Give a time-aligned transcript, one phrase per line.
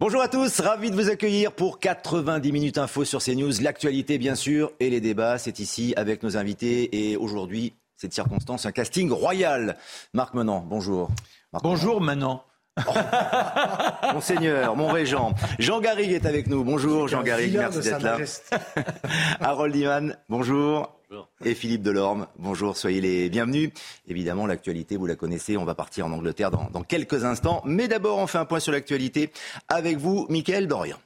[0.00, 3.60] Bonjour à tous, ravi de vous accueillir pour 90 minutes info sur CNews.
[3.60, 7.10] L'actualité, bien sûr, et les débats, c'est ici avec nos invités.
[7.10, 9.76] Et aujourd'hui, cette circonstance, un casting royal.
[10.14, 11.10] Marc Menant, bonjour.
[11.52, 12.38] Marc Bonjour Manon.
[14.14, 15.34] Monseigneur, mon régent.
[15.58, 16.62] Jean Garrigue est avec nous.
[16.62, 18.18] Bonjour Jean Garrigue, merci d'être là.
[19.40, 20.97] Harold Iman, bonjour.
[21.44, 23.70] Et Philippe Delorme, bonjour, soyez les bienvenus.
[24.08, 27.62] Évidemment, l'actualité, vous la connaissez, on va partir en Angleterre dans, dans quelques instants.
[27.64, 29.30] Mais d'abord, on fait un point sur l'actualité
[29.68, 30.98] avec vous, Mickaël Dorian.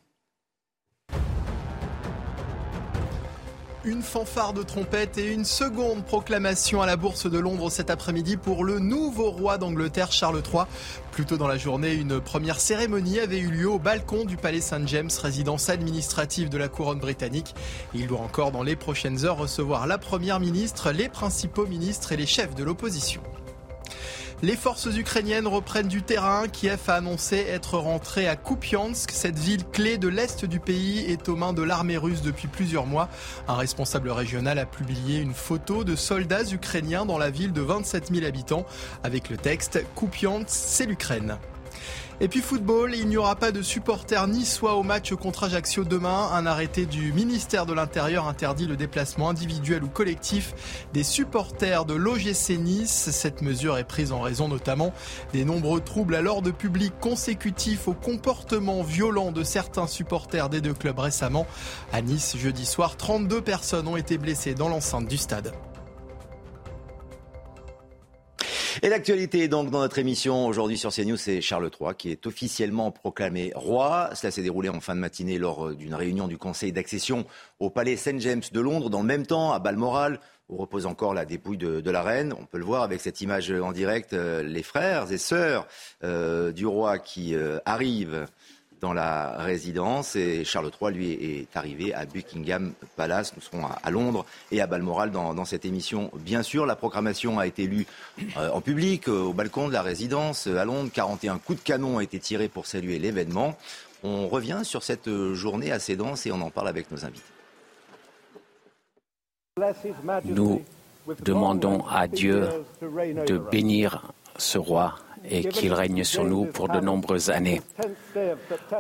[3.85, 8.37] Une fanfare de trompette et une seconde proclamation à la Bourse de Londres cet après-midi
[8.37, 10.67] pour le nouveau roi d'Angleterre, Charles III.
[11.11, 14.61] Plus tôt dans la journée, une première cérémonie avait eu lieu au balcon du Palais
[14.61, 17.57] St James, résidence administrative de la couronne britannique.
[17.93, 22.17] Il doit encore dans les prochaines heures recevoir la première ministre, les principaux ministres et
[22.17, 23.21] les chefs de l'opposition.
[24.45, 26.49] Les forces ukrainiennes reprennent du terrain.
[26.49, 29.13] Kiev a annoncé être rentré à Kupiansk.
[29.13, 32.87] Cette ville clé de l'est du pays est aux mains de l'armée russe depuis plusieurs
[32.87, 33.09] mois.
[33.47, 38.13] Un responsable régional a publié une photo de soldats ukrainiens dans la ville de 27
[38.13, 38.67] 000 habitants
[39.05, 41.39] avec le texte Kupiansk, c'est l'Ukraine.
[42.21, 46.31] Et puis football, il n'y aura pas de supporters niçois au match contre Ajaccio demain.
[46.33, 50.55] Un arrêté du ministère de l'Intérieur interdit le déplacement individuel ou collectif
[50.93, 53.11] des supporters de l'OGC Nice.
[53.11, 54.93] Cette mesure est prise en raison notamment
[55.33, 60.75] des nombreux troubles à l'ordre public consécutifs au comportement violent de certains supporters des deux
[60.75, 61.47] clubs récemment.
[61.93, 65.53] À Nice, jeudi soir, 32 personnes ont été blessées dans l'enceinte du stade.
[68.81, 72.91] Et l'actualité donc dans notre émission aujourd'hui sur CNews, c'est Charles III qui est officiellement
[72.91, 74.11] proclamé roi.
[74.15, 77.27] Cela s'est déroulé en fin de matinée lors euh, d'une réunion du Conseil d'accession
[77.59, 78.89] au Palais St James de Londres.
[78.89, 80.21] Dans le même temps, à Balmoral,
[80.53, 82.35] où repose encore la dépouille de, la reine.
[82.39, 85.67] On peut le voir avec cette image en direct, euh, les frères et sœurs
[86.05, 88.27] euh, du roi qui euh, arrivent
[88.83, 90.17] dans la résidence.
[90.17, 93.33] Et Charles III, lui, est arrivé à Buckingham Palace.
[93.37, 96.11] Nous serons à, Londres et à Balmoral dans, cette émission.
[96.17, 97.87] Bien sûr, la proclamation a été lue
[98.37, 100.91] euh, en public, euh, au balcon de la résidence à Londres.
[100.93, 103.57] 41 coups de canon ont été tirés pour saluer l'événement.
[104.03, 107.23] On revient sur cette journée assez dense et on en parle avec nos invités.
[110.25, 110.63] Nous
[111.21, 112.49] demandons à Dieu
[112.81, 114.97] de bénir ce roi
[115.29, 117.61] et qu'il règne sur nous pour de nombreuses années.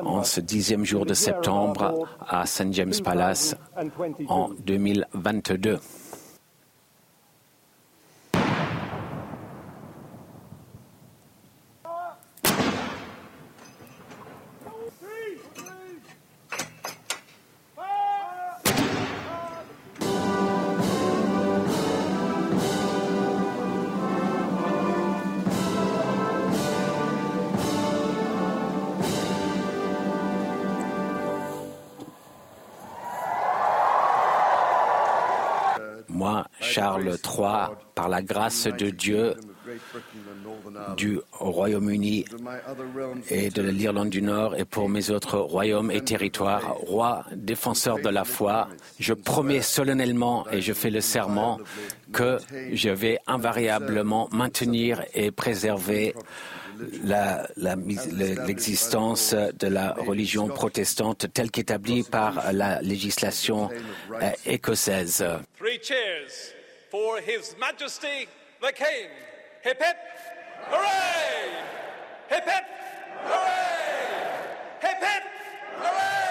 [0.04, 2.72] En ce dixième jour de septembre à St.
[2.72, 3.56] James Palace
[4.28, 5.78] en 2022.
[38.02, 39.34] Par la grâce de Dieu,
[40.96, 42.24] du Royaume-Uni
[43.30, 48.08] et de l'Irlande du Nord et pour mes autres royaumes et territoires, roi défenseur de
[48.08, 48.66] la foi,
[48.98, 51.60] je promets solennellement et je fais le serment
[52.12, 52.38] que
[52.72, 56.16] je vais invariablement maintenir et préserver
[58.48, 63.70] l'existence de la religion protestante telle qu'établie par la législation
[64.20, 65.24] euh, écossaise.
[66.92, 68.28] For His Majesty
[68.60, 69.08] the King.
[69.62, 69.96] Hip hip,
[70.66, 71.48] hooray!
[72.28, 72.64] Hip hip,
[73.24, 74.28] hooray!
[74.82, 75.22] Hip hip,
[75.78, 76.21] hooray!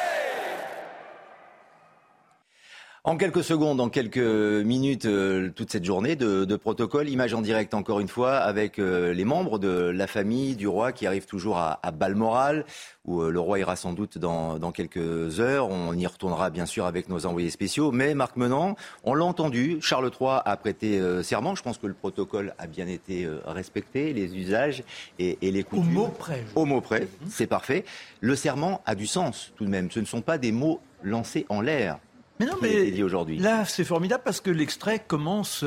[3.04, 7.42] En quelques secondes, en quelques minutes, euh, toute cette journée de, de, protocole, image en
[7.42, 11.26] direct encore une fois avec euh, les membres de la famille du roi qui arrivent
[11.26, 12.64] toujours à, à Balmoral,
[13.06, 15.68] où euh, le roi ira sans doute dans, dans, quelques heures.
[15.72, 17.92] On y retournera bien sûr avec nos envoyés spéciaux.
[17.92, 21.56] Mais Marc Menant, on l'a entendu, Charles III a prêté serment.
[21.56, 24.84] Je pense que le protocole a bien été respecté, les usages
[25.18, 25.98] et, et les coutumes.
[25.98, 26.46] Au mot près.
[26.54, 27.84] Au mot près, c'est parfait.
[28.20, 29.90] Le serment a du sens tout de même.
[29.90, 31.98] Ce ne sont pas des mots lancés en l'air.
[32.42, 35.64] Mais non, mais là, c'est formidable parce que l'extrait commence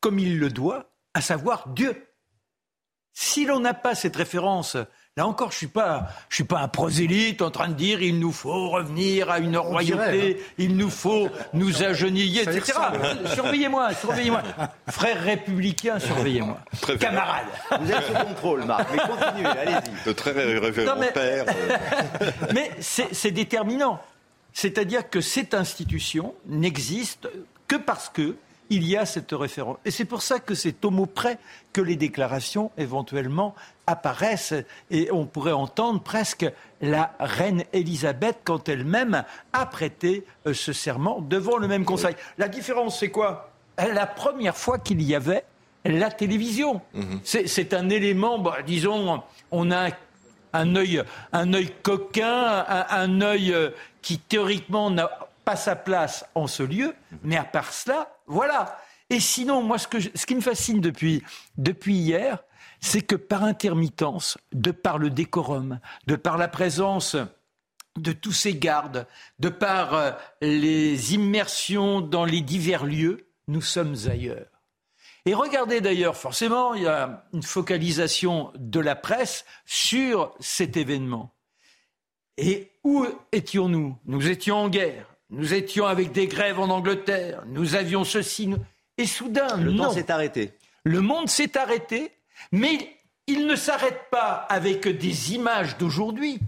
[0.00, 2.06] comme il le doit, à savoir Dieu.
[3.12, 4.76] Si l'on n'a pas cette référence
[5.18, 8.20] Là encore, je suis pas, je suis pas un prosélyte en train de dire il
[8.20, 10.52] nous faut revenir à une royauté, hein.
[10.58, 12.78] il nous faut nous agenouiller, etc.
[13.34, 14.42] Surveillez-moi, surveillez-moi.
[14.88, 16.58] Frères républicains, surveillez-moi.
[17.00, 17.46] Camarades.
[17.80, 20.06] Vous êtes sous contrôle, Marc, mais continuez, allez-y.
[20.06, 21.10] Le très révérend mais...
[21.10, 21.46] père.
[21.48, 22.30] Euh.
[22.54, 24.00] mais c'est déterminant.
[24.60, 27.28] C'est-à-dire que cette institution n'existe
[27.68, 28.34] que parce que
[28.70, 29.78] il y a cette référence.
[29.84, 31.38] Et c'est pour ça que c'est au mot près
[31.72, 33.54] que les déclarations éventuellement
[33.86, 34.54] apparaissent
[34.90, 36.44] et on pourrait entendre presque
[36.80, 39.22] la reine Élisabeth quand elle-même
[39.52, 42.16] a prêté euh, ce serment devant le même conseil.
[42.36, 43.52] La différence, c'est quoi?
[43.78, 45.44] La première fois qu'il y avait
[45.84, 46.80] la télévision.
[46.94, 47.20] Mhm.
[47.22, 49.22] C'est un élément, bah, disons,
[49.52, 49.90] on a
[50.58, 53.70] un œil, coquin, un, œil euh,
[54.02, 55.10] qui théoriquement n'a
[55.44, 58.78] pas sa place en ce lieu, mais à part cela, voilà.
[59.10, 61.22] Et sinon, moi, ce, qui me fascine depuis,
[61.56, 62.38] depuis hier,
[62.80, 67.16] c'est que par intermittence, de par le décorum, de par la présence
[67.96, 69.06] de tous ces gardes,
[69.38, 70.10] de par euh,
[70.40, 74.57] les immersions dans les divers lieux, nous sommes ailleurs.
[75.28, 81.34] Et regardez d'ailleurs, forcément, il y a une focalisation de la presse sur cet événement.
[82.38, 83.94] Et où étions-nous?
[84.06, 85.04] Nous étions en guerre.
[85.28, 88.54] Nous étions avec des grèves en Angleterre, nous avions ceci.
[88.96, 90.52] Et soudain, le temps s'est arrêté.
[90.84, 92.10] Le monde s'est arrêté,
[92.50, 92.96] mais
[93.26, 96.38] il ne s'arrête pas avec des images d'aujourd'hui.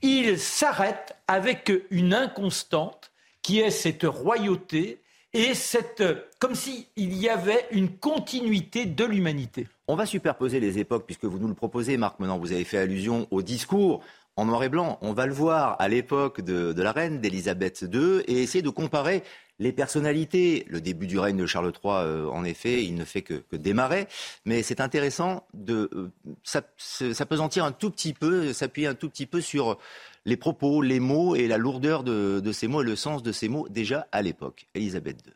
[0.00, 3.12] Il s'arrête avec une inconstante
[3.42, 5.00] qui est cette royauté
[5.34, 6.02] et cette,
[6.38, 9.66] comme s'il y avait une continuité de l'humanité.
[9.88, 12.20] On va superposer les époques, puisque vous nous le proposez, Marc.
[12.20, 14.02] Maintenant, vous avez fait allusion au discours
[14.36, 14.98] en noir et blanc.
[15.02, 19.22] On va le voir à l'époque de, la reine d'Élisabeth II et essayer de comparer
[19.58, 20.64] les personnalités.
[20.68, 24.08] Le début du règne de Charles III, euh, en effet, il ne fait que, démarrer.
[24.44, 29.40] Mais c'est intéressant de euh, s'apesantir un tout petit peu, s'appuyer un tout petit peu
[29.40, 29.78] sur
[30.24, 33.48] les propos, les mots et la lourdeur de, ces mots et le sens de ces
[33.48, 34.66] mots déjà à l'époque.
[34.74, 35.32] Élisabeth II.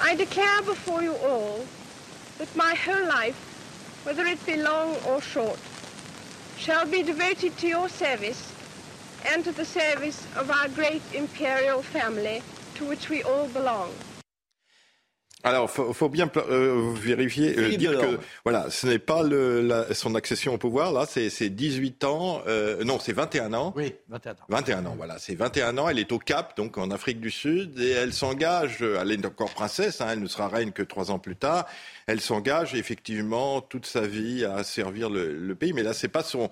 [0.00, 1.64] I declare before you all
[2.38, 3.34] that my whole life,
[4.04, 5.58] whether it be long or short,
[6.62, 8.52] shall be devoted to your service
[9.26, 12.40] and to the service of our great imperial family
[12.76, 13.90] to which we all belong.
[15.44, 19.92] Alors, faut, faut bien euh, vérifier, euh, dire que voilà, ce n'est pas le, la,
[19.92, 20.92] son accession au pouvoir.
[20.92, 22.42] Là, c'est 18 ans.
[22.46, 23.72] Euh, non, c'est 21 ans.
[23.76, 24.36] Oui, 21 ans.
[24.48, 25.18] 21 ans, voilà.
[25.18, 25.88] C'est 21 ans.
[25.88, 28.82] Elle est au Cap, donc en Afrique du Sud, et elle s'engage.
[28.82, 30.00] Elle est encore princesse.
[30.00, 31.66] Hein, elle ne sera reine que trois ans plus tard.
[32.06, 35.72] Elle s'engage effectivement toute sa vie à servir le, le pays.
[35.72, 36.50] Mais là, c'est pas son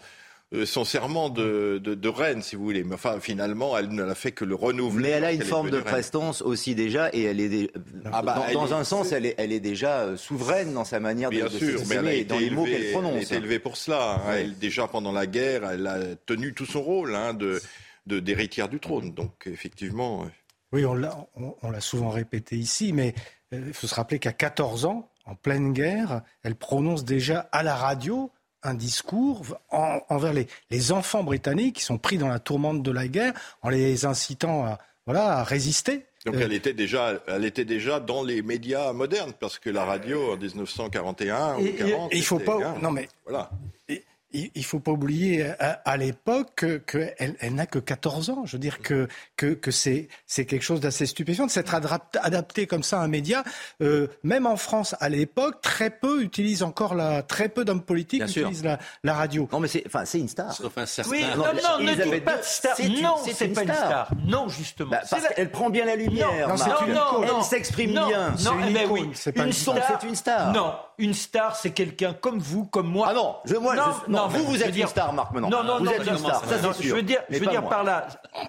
[0.53, 2.83] euh, son serment de, de, reine, si vous voulez.
[2.83, 5.03] Mais enfin, finalement, elle ne l'a fait que le renouveler.
[5.03, 7.71] Mais elle a une forme de prestance aussi déjà, et elle est
[8.13, 11.31] ah bah, dans, un sens, elle est, elle est déjà euh, souveraine dans sa manière
[11.31, 13.31] Bien de, sûr, mais dans les mots qu'elle prononce.
[13.31, 14.15] Elle est élevée pour cela.
[14.27, 14.33] Hein.
[14.35, 17.61] Elle, déjà pendant la guerre, elle a tenu tout son rôle hein, de
[18.07, 19.15] d'héritière du trône.
[19.15, 20.25] Donc effectivement.
[20.25, 20.29] Euh,
[20.73, 21.29] oui, on l'a
[21.63, 23.15] on, l'a souvent répété ici, mais
[23.53, 27.77] il faut se rappeler qu'à 14 ans, en pleine guerre, elle prononce déjà à la
[27.77, 28.33] radio
[28.63, 33.09] un discours envers les, les, enfants britanniques qui sont pris dans la tourmente de la
[33.09, 36.07] guerre en les incitant à, voilà, à résister.
[36.27, 39.85] Donc euh, elle était déjà, elle était déjà dans les médias modernes parce que la
[39.85, 42.11] radio en 1941 ou 40.
[42.13, 43.51] il faut pas, non mais voilà
[44.33, 48.43] il ne faut pas oublier à, l'époque qu'elle elle, n'a que 14 ans.
[48.45, 52.83] Je veux dire que, que, que c'est quelque chose d'assez stupéfiant de s'être adapté comme
[52.83, 53.43] ça à un média.
[53.83, 58.23] Euh, même en France, à l'époque, très peu utilisent encore la, très peu d'hommes politiques
[58.23, 59.49] utilisent la, la, radio.
[59.53, 60.53] Non, mais c'est, enfin, c'est une star.
[60.53, 61.11] Sauf un certain.
[61.11, 62.77] Oui, non, non, ne dites pas star.
[63.03, 64.11] non, c'est pas une star.
[64.27, 64.91] Non, justement.
[64.91, 66.49] Bah, parce qu'elle prend bien la lumière.
[66.49, 66.55] Non,
[66.89, 68.35] non, elle s'exprime bien.
[68.37, 69.11] c'est une, mais oui.
[69.15, 70.53] C'est une, une, une star.
[70.53, 73.09] Non, une star, c'est quelqu'un comme vous, comme moi.
[73.11, 75.51] Ah non, je, moi, non, non, vous, vous êtes une star, Marc, maintenant.
[75.51, 76.83] Non, non, vous non, êtes une star, ça, sûr.
[76.83, 78.07] Je veux dire, je veux dire par là,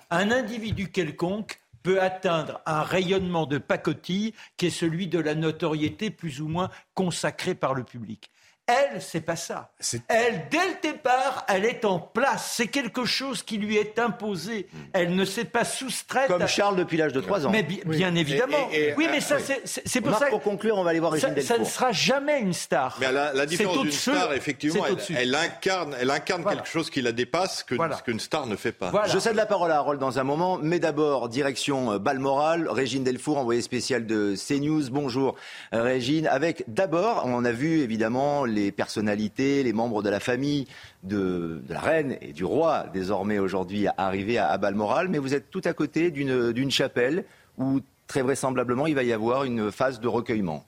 [0.10, 6.12] un individu quelconque peut atteindre un rayonnement de pacotille qui est celui de la notoriété
[6.12, 8.32] plus ou moins consacrée par le public.
[8.68, 9.72] Elle, c'est pas ça.
[10.08, 12.54] Elle, dès le départ, elle est en place.
[12.56, 14.68] C'est quelque chose qui lui est imposé.
[14.72, 14.78] Hmm.
[14.94, 16.28] Elle ne s'est pas soustraite.
[16.28, 17.50] Comme Charles depuis l'âge de 3 ans.
[17.50, 18.70] Mais bien évidemment.
[18.98, 20.28] oui, mais ça, c'est pour ça.
[20.28, 22.98] Pour conclure, on va aller voir Régine Ça, ça ne sera jamais une star.
[23.00, 27.12] Mais la, la différence d'une star, effectivement, elle, incarne, elle incarne quelque chose qui la
[27.12, 28.92] dépasse que ce qu'une star ne fait pas.
[29.08, 32.68] Je cède la parole à Harold dans un moment, mais d'abord direction euh, Balmoral.
[32.70, 34.90] Régine Delfour, envoyée spéciale de CNews.
[34.92, 35.36] Bonjour,
[35.74, 36.28] euh, Régine.
[36.28, 40.68] Avec d'abord, on a vu évidemment les les personnalités, les membres de la famille
[41.04, 45.50] de, la reine et du roi, désormais aujourd'hui arrivés à, à Balmoral, mais vous êtes
[45.50, 47.26] tout à côté d'une chapelle
[47.58, 50.66] où très vraisemblablement il va y avoir une phase de recueillement.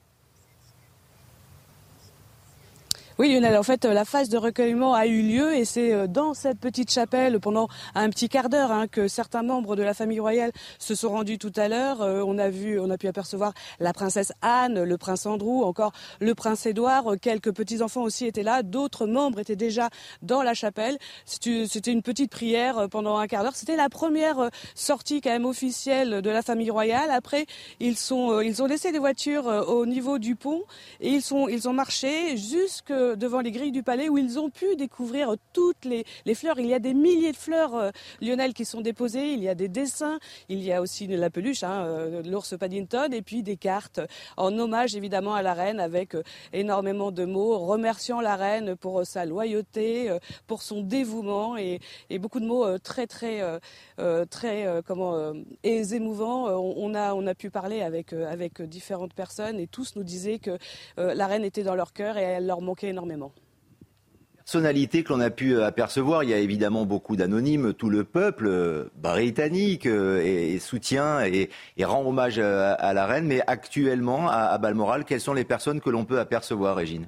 [3.19, 6.33] Oui, Lionel, en fait, la phase de recueillement a eu lieu et c'est euh, dans
[6.33, 10.19] cette petite chapelle pendant un petit quart d'heure hein, que certains membres de la famille
[10.19, 12.01] royale se sont rendus tout à l'heure.
[12.01, 15.91] Euh, on a vu, on a pu apercevoir la princesse Anne, le prince Andrew, encore
[16.21, 17.03] le prince Édouard.
[17.21, 18.63] Quelques petits enfants aussi étaient là.
[18.63, 19.91] D'autres membres étaient déjà
[20.23, 20.97] dans la chapelle.
[21.25, 23.55] C'était une petite prière euh, pendant un quart d'heure.
[23.55, 27.11] C'était la première sortie quand même officielle de la famille royale.
[27.11, 27.45] Après,
[27.79, 30.63] ils sont, ils ont laissé des voitures au niveau du pont
[30.99, 34.49] et ils sont, ils ont marché jusque devant les grilles du palais où ils ont
[34.49, 36.05] pu découvrir toutes les,
[36.35, 36.59] fleurs.
[36.59, 37.91] Il y a des milliers de fleurs, euh,
[38.21, 39.33] Lionel, qui sont déposées.
[39.33, 40.19] Il y a des dessins.
[40.49, 43.99] Il y a aussi la peluche, hein, euh, l'ours Paddington, et puis des cartes
[44.37, 49.05] en hommage évidemment à la reine avec euh, énormément de mots remerciant la reine pour
[49.05, 50.17] sa loyauté,
[50.47, 51.79] pour son dévouement et,
[52.19, 53.41] beaucoup de mots très très
[54.29, 55.33] très comment
[55.63, 56.47] émouvants.
[56.47, 60.57] On, a on a pu parler avec avec différentes personnes et tous nous disaient que
[60.97, 62.92] la reine était dans leur cœur et elle leur manquait
[64.43, 66.23] personnalités que l'on a pu euh, apercevoir.
[66.23, 67.73] Il y a évidemment beaucoup d'anonymes.
[67.73, 71.49] Tout le peuple euh, britannique euh, soutient et,
[71.83, 73.25] rend hommage à, la reine.
[73.25, 77.07] Mais actuellement, à Balmoral, quelles sont les personnes que l'on peut apercevoir, Régine?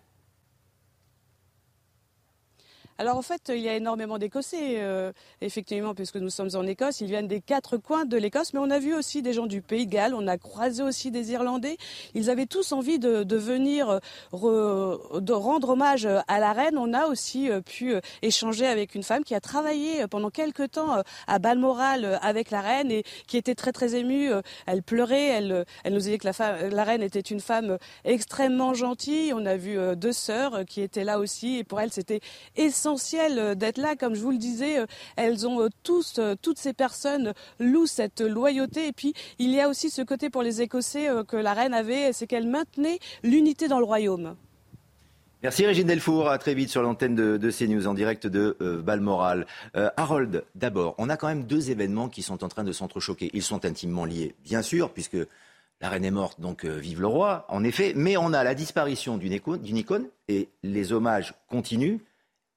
[2.98, 5.12] Alors en fait, il y a énormément d'Écossais, euh,
[5.42, 7.02] effectivement, puisque nous sommes en Écosse.
[7.02, 9.62] Ils viennent des quatre coins de l'Écosse, mais on a vu aussi des gens du
[9.62, 11.76] Pays de Galles, on a croisé aussi des Irlandais.
[12.14, 14.00] Ils avaient tous envie de, venir
[14.32, 16.78] de rendre hommage à la reine.
[16.78, 21.02] On a aussi euh, pu échanger avec une femme qui a travaillé pendant quelques temps
[21.28, 24.32] à Balmoral avec la reine et qui était très très émue.
[24.68, 29.34] Elle pleurait, elle, elle nous disait que la, la reine était une femme extrêmement gentille.
[29.34, 32.22] On a vu euh, deux sœurs qui étaient là aussi et pour elle c'était
[32.56, 33.96] essentiel essentiel euh, d'être là.
[33.96, 38.22] Comme je vous le disais, euh, elles ont euh, tous, toutes ces personnes louent cette
[38.22, 38.88] loyauté.
[38.88, 42.14] Et puis, il y a aussi ce côté pour les Écossais que la reine avait,
[42.14, 44.36] c'est qu'elle maintenait l'unité dans le royaume.
[45.42, 49.46] Merci Régine Delfour, à très vite sur l'antenne de, CNews en direct de Balmoral.
[49.74, 53.30] Harold, d'abord, on a quand même deux événements qui sont en train de s'entrechoquer.
[53.34, 55.18] Ils sont intimement liés, bien sûr, puisque
[55.82, 59.18] la reine est morte, donc vive le roi, en effet, mais on a la disparition
[59.18, 62.00] d'une icône et les hommages continuent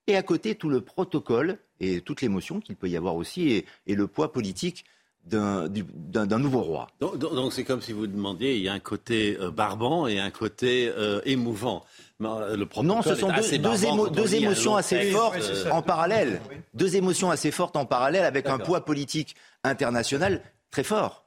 [0.08, 3.94] et à côté tout le protocole et toute l'émotion qu'il peut y avoir aussi et,
[3.94, 4.84] le poids politique
[5.24, 6.86] d'un nouveau roi.
[7.00, 10.30] Donc c'est comme si vous demandiez, il y a un côté euh, barbant et un
[10.30, 11.84] côté euh, émouvant.
[12.22, 16.40] Euh, le non, ce sont deux, émotions assez fortes en parallèle.
[16.72, 21.26] Deux émotions assez fortes en parallèle avec un poids politique international très fort.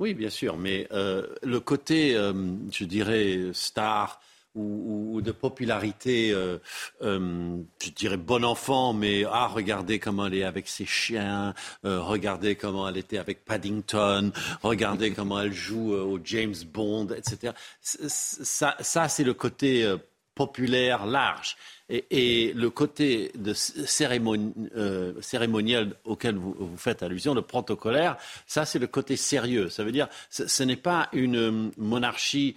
[0.00, 4.20] Oui, bien sûr, mais le côté, je dirais, star,
[4.54, 6.58] ou, de popularité, euh,
[7.02, 12.00] euh, je dirais bon enfant, mais ah, regardez comment elle est avec ses chiens, euh,
[12.00, 17.52] regardez comment elle était avec Paddington, regardez comment elle joue au James Bond, etc.
[17.80, 19.92] Ça, ça c'est le côté
[20.34, 21.56] populaire large.
[21.90, 28.86] Et, le côté de cérémoniel auquel vous, vous, faites allusion, le protocolaire, ça c'est le
[28.86, 29.70] côté sérieux.
[29.70, 32.56] Ça veut dire ce, ce n'est pas une monarchie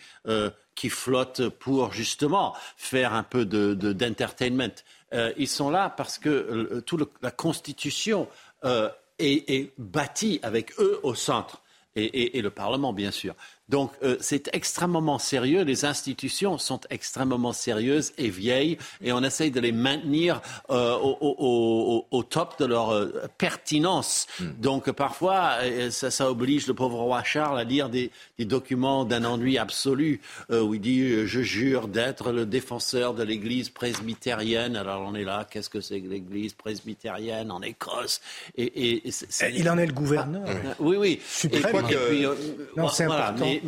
[0.75, 4.67] qui flottent pour justement faire un peu d'entertainment.
[4.67, 8.27] De, euh, ils sont là parce que euh, toute la Constitution
[8.63, 11.61] euh, est, bâtie avec eux au centre.
[11.97, 13.35] Et, le Parlement, bien sûr.
[13.71, 19.49] Donc euh, c'est extrêmement sérieux, les institutions sont extrêmement sérieuses et vieilles et on essaye
[19.49, 24.27] de les maintenir euh, au, top de leur euh, pertinence.
[24.39, 24.49] Hmm.
[24.59, 25.55] Donc parfois,
[25.89, 30.81] ça, oblige le pauvre roi Charles à lire des, documents d'un ennui absolu où il
[30.81, 34.75] dit Je jure d'être le défenseur de l'Église presbytérienne.
[34.75, 38.19] Alors on est là, qu'est-ce que c'est que l'Église presbytérienne en Écosse?
[38.57, 39.03] Et,
[39.55, 40.43] Il en est le gouverneur.
[40.47, 41.21] Ah, oui, oui.
[41.25, 41.87] Suprême.
[42.75, 43.60] non, c'est important mais,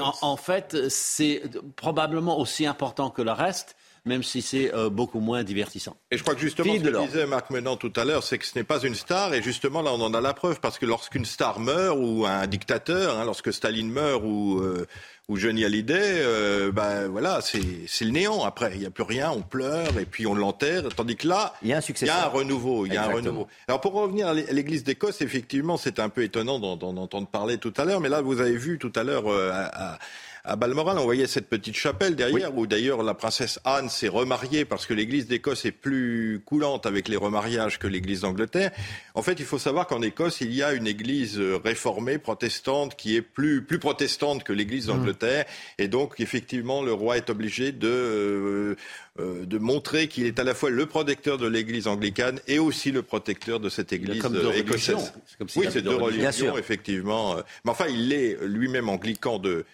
[0.00, 1.42] en, fait, c'est
[1.76, 5.96] probablement aussi important que le reste même si c'est euh, beaucoup moins divertissant.
[6.10, 8.46] Et je crois que justement, ce que disait Marc Menon tout à l'heure, c'est que
[8.46, 10.86] ce n'est pas une star, et justement là, on en a la preuve, parce que
[10.86, 14.88] lorsqu'une star meurt, ou un dictateur, hein, lorsque Staline meurt, ou, euh,
[15.28, 17.60] ou Johnny Hallyday, euh, ben voilà, c'est
[18.04, 18.42] le néant.
[18.42, 21.54] Après, il n'y a plus rien, on pleure, et puis on l'enterre, tandis que là,
[21.62, 22.86] il y a un, il y a un renouveau.
[22.86, 23.46] Il y a un renouveau.
[23.68, 27.72] Alors pour revenir à l'église d'Écosse, effectivement, c'est un peu étonnant d'en entendre parler tout
[27.76, 29.98] à l'heure, mais là, vous avez vu tout à l'heure à à
[30.44, 34.86] Balmoral, on voyait cette petite chapelle derrière, où d'ailleurs la princesse Anne s'est remariée parce
[34.86, 38.72] que l'église d'Écosse est plus coulante avec les remariages que l'église d'Angleterre.
[39.14, 43.14] En fait, il faut savoir qu'en Écosse, il y a une église réformée, protestante, qui
[43.14, 44.90] est plus, plus protestante que l'église mmh.
[44.90, 45.44] d'Angleterre.
[45.78, 48.76] Et donc, effectivement, le roi est obligé de, euh,
[49.20, 52.90] euh, de montrer qu'il est à la fois le protecteur de l'église anglicane et aussi
[52.90, 54.24] le protecteur de cette église
[54.56, 55.12] écossaise.
[55.54, 57.36] oui, c'est deux religions, effectivement.
[57.64, 59.64] Mais enfin, il est lui-même anglican de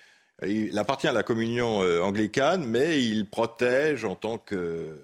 [0.46, 4.96] Il appartient à la communion euh, anglicane, mais il protège en tant que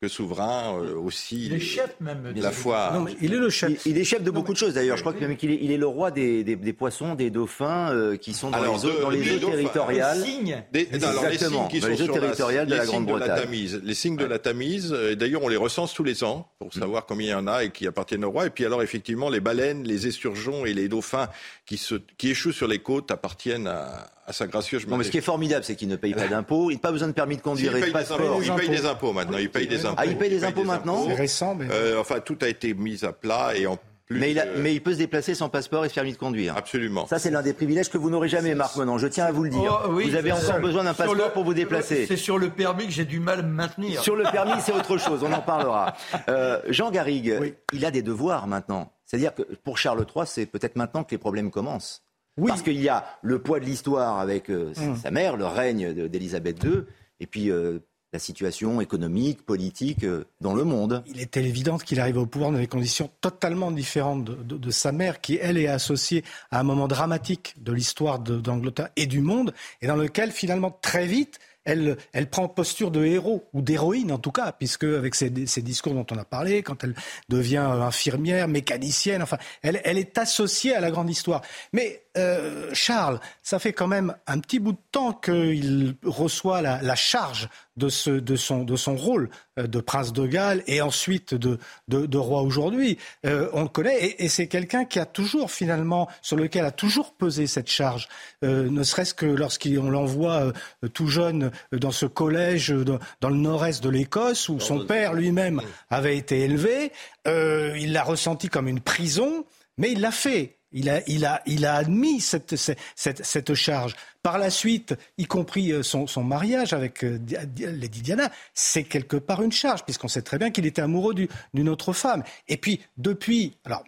[0.00, 1.48] que souverain euh, aussi.
[1.48, 2.32] Les chefs même.
[2.34, 2.90] La foi.
[2.92, 3.86] Non, mais il est le chef.
[3.86, 4.96] Il, il est chef de beaucoup de choses d'ailleurs.
[4.96, 7.30] Je crois que même qu'il est, il est le roi des, des- des poissons, des
[7.30, 9.52] dauphins euh, qui sont dans Alors, les eaux, de- dans les eaux dauphins.
[9.54, 10.18] territoriales.
[10.18, 10.64] Les signes.
[10.72, 12.74] Des- non, alors, les Exactement, signes qui dans sont les eaux sur la- territoriales la
[12.74, 13.42] signes de la Grande-Bretagne.
[13.44, 13.80] Tamise.
[13.84, 16.64] Les signes de la Tamise, euh, et d'ailleurs on les recense tous les ans Mm.
[16.64, 18.46] pour savoir combien il y en a et qui appartiennent au roi.
[18.46, 21.28] Et puis alors effectivement les baleines, les esturgeons et les dauphins
[21.64, 25.10] qui, se, qui échouent sur les côtes appartiennent à, à sa gracieuse Non, mais ce
[25.10, 27.36] qui est formidable, c'est qu'il ne paye pas d'impôts, il n'a pas besoin de permis
[27.36, 28.20] de Il conduire et de paye, des passeport.
[28.20, 29.96] impôts, il paye des impôts maintenant, il paye des impôts.
[29.98, 31.66] Ah, il paye des impôts maintenant C'est récent, mais.
[31.70, 34.18] Euh, enfin, tout a été mis à plat et en plus.
[34.18, 36.54] Mais il, a- mais il peut se déplacer sans passeport et permis de conduire.
[36.56, 37.06] Absolument.
[37.06, 38.98] Ça, c'est l'un des privilèges que vous n'aurez jamais, Marc Menon.
[38.98, 39.82] Je tiens à vous le dire.
[39.86, 40.58] Oh, oui, vous avez encore ça.
[40.58, 42.04] besoin d'un Sur passeport le- pour vous déplacer.
[42.06, 44.02] C'est sur le permis que j'ai du mal à me maintenir.
[44.02, 45.94] Sur le permis, c'est autre chose, on en parlera.
[46.28, 47.54] Euh, Jean Garrigue, Oui.
[47.72, 48.92] il a des devoirs maintenant.
[49.06, 52.02] C'est-à-dire que pour Charles III, c'est peut-être maintenant que les problèmes commencent.
[52.38, 52.48] Oui.
[52.48, 54.96] Parce qu'il y a le poids de l'histoire avec euh, Hum.
[54.96, 56.82] sa mère, le règne d'Élisabeth II,
[57.20, 57.78] et puis euh,
[58.14, 61.02] la situation économique, politique euh, dans le monde.
[61.06, 64.70] Il était évident qu'il arrive au pouvoir dans des conditions totalement différentes de, de- de
[64.70, 69.20] sa mère, qui, elle, est associée à un moment dramatique de l'histoire d'Angleterre et du
[69.20, 74.10] monde, et dans lequel, finalement, très vite, elle, elle prend posture de héros, ou d'héroïne
[74.10, 76.94] en tout cas, puisque avec ses, ses discours dont on a parlé, quand elle
[77.28, 81.40] devient infirmière, mécanicienne, enfin, elle, elle est associée à la grande histoire.
[81.72, 86.82] Mais euh, Charles, ça fait quand même un petit bout de temps qu'il reçoit la,
[86.82, 90.82] la charge de, ce, de, son, de son rôle euh, de prince de Galles et
[90.82, 92.98] ensuite de, de, roi aujourd'hui.
[93.24, 96.70] Euh, on le connaît et, et c'est quelqu'un qui a toujours finalement, sur lequel a
[96.70, 98.08] toujours pesé cette charge,
[98.44, 100.52] euh, ne serait-ce que lorsqu'on l'envoie
[100.82, 105.14] euh, tout jeune dans ce collège dans, dans le nord-est de l'Écosse où son père
[105.14, 106.92] lui-même avait été élevé.
[107.26, 109.44] Il l'a ressenti comme une prison,
[109.78, 110.58] mais il l'a fait.
[110.72, 113.94] Il a, il a, il a admis cette, cette, cette, charge.
[114.22, 117.18] Par la suite, y compris euh, son, son mariage avec euh,
[117.58, 121.28] Lady Diana, c'est quelque part une charge, puisqu'on sait très bien qu'il était amoureux du-
[121.54, 122.22] d'une autre femme.
[122.48, 123.84] Et puis, depuis, alors,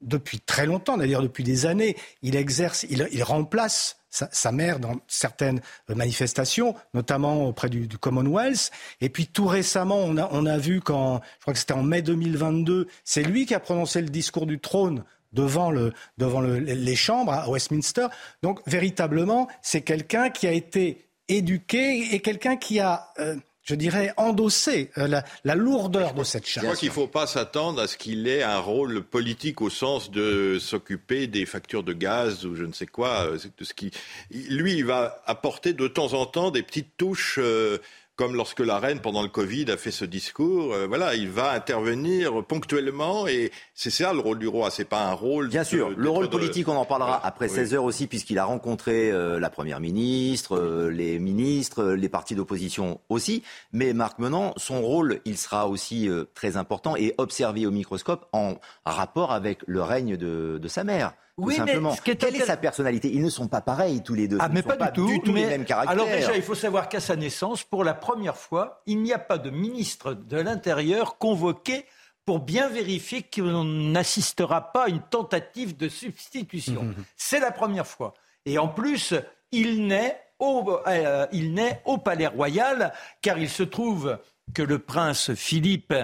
[0.00, 4.78] depuis très longtemps, d'ailleurs depuis des années, il exerce, il, il remplace sa, sa mère
[4.78, 8.70] dans certaines euh, manifestations, notamment auprès du, du Commonwealth.
[9.00, 11.82] Et puis tout récemment, on a, on a vu quand, je crois que c'était en
[11.82, 16.58] mai 2022, c'est lui qui a prononcé le discours du trône devant, le, devant le-
[16.58, 18.06] les chambres à Westminster.
[18.42, 24.14] Donc véritablement, c'est quelqu'un qui a été éduqué et quelqu'un qui a, euh, je dirais,
[24.16, 26.64] endossé euh, la, la lourdeur de cette Je charge.
[26.66, 30.10] crois qu'il ne faut pas s'attendre à ce qu'il ait un rôle politique au sens
[30.10, 33.26] de s'occuper des factures de gaz ou je ne sais quoi.
[33.26, 33.90] euh, de ce qui...
[34.30, 37.38] Lui, il va apporter de temps en temps des petites touches.
[37.38, 37.76] euh,
[38.18, 41.52] comme lorsque la reine, pendant le Covid, a fait ce discours, euh, voilà, il va
[41.52, 44.70] intervenir ponctuellement et c'est ça le rôle du roi.
[44.72, 45.48] C'est pas un rôle.
[45.48, 47.54] Bien de- sûr, le rôle de- politique, on en parlera après Oui.
[47.54, 52.08] 16 heures aussi, puisqu'il a rencontré euh, la première ministre, euh, les ministres, euh, les
[52.08, 53.44] partis d'opposition aussi.
[53.72, 58.26] Mais Marc Menant, son rôle, il sera aussi euh, très important et observé au microscope
[58.32, 58.54] en
[58.84, 61.12] rapport avec le règne de, de sa mère.
[61.38, 61.94] Tout Oui, mais simplement.
[61.94, 63.10] ce qui est Quelle est sa personnalité?
[63.12, 64.38] Ils ne sont pas pareils tous les deux.
[64.40, 65.06] Ah, Ils mais ne sont pas, du tout.
[65.06, 65.92] du tout mais- les mêmes caractères.
[65.92, 69.18] Alors déjà, il faut savoir qu'à sa naissance, pour la première fois, il n'y a
[69.18, 71.86] pas de ministre de l'Intérieur convoqué
[72.24, 76.94] pour bien vérifier qu'on n'assistera pas à une tentative de substitution.
[77.16, 78.14] C'est la première fois.
[78.44, 79.14] Et en plus,
[79.52, 84.18] il naît au, euh, il naît au Palais Royal, car il se trouve
[84.54, 85.94] que le prince Philippe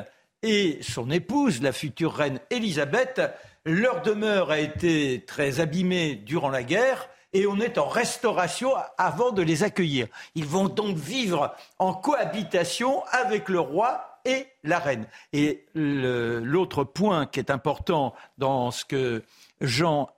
[0.42, 3.20] et son épouse, la future reine Élisabeth,
[3.64, 9.33] leur demeure a été très abîmée durant la guerre et on est en restauration avant
[9.33, 10.07] de les accueillir.
[10.35, 15.07] Ils vont donc vivre en cohabitation avec le roi et la reine.
[15.33, 19.22] Et l'autre point qui est important dans ce que
[19.61, 20.11] Jean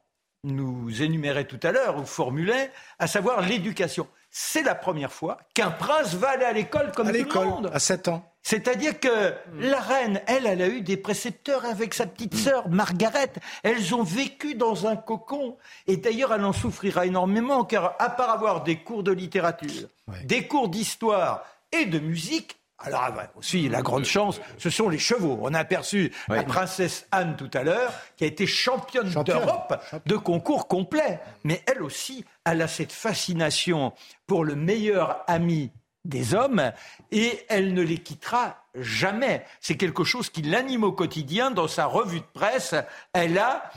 [0.45, 4.07] nous énumérait tout à l'heure ou formulait, à savoir l'éducation.
[4.39, 7.71] C'est la première fois qu'un prince va aller à l'école comme À tout le monde.
[7.73, 8.23] à 7 ans.
[8.43, 13.33] C'est-à-dire que la reine, elle, elle a eu des précepteurs avec sa petite sœur Margaret.
[13.63, 15.57] Elles ont vécu dans un cocon.
[15.87, 20.23] Et d'ailleurs, elle en souffrira énormément, car à part avoir des cours de littérature, Ouais.
[20.25, 24.99] des cours d'histoire et de musique, alors ah aussi la grande chance, ce sont les
[24.99, 25.39] chevaux.
[25.41, 29.39] On a aperçu la princesse Anne tout à l'heure, qui a été championne, Championne.
[29.41, 31.19] d'Europe de concours complet.
[31.45, 33.93] Mais elle aussi, elle a cette fascination
[34.27, 35.73] pour le meilleur ami
[36.05, 36.71] des hommes
[37.11, 39.45] et elle ne les quittera jamais.
[39.61, 42.75] C'est quelque chose qui l'anime au quotidien dans sa revue de presse.
[43.13, 43.71] Elle a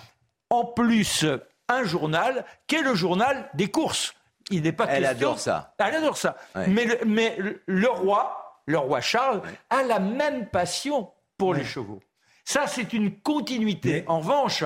[0.49, 1.25] en plus
[1.69, 4.13] un journal qui est le journal des courses.
[4.51, 5.73] Il n'est pas Elle question- adore ça.
[5.77, 6.35] Elle adore ça.
[6.55, 6.67] Ouais.
[6.67, 11.63] Mais, le, mais le- le roi, le roi Charles, a la même passion pour les
[11.65, 11.99] chevaux.
[12.45, 14.03] Ça, c'est une continuité.
[14.07, 14.63] En revanche,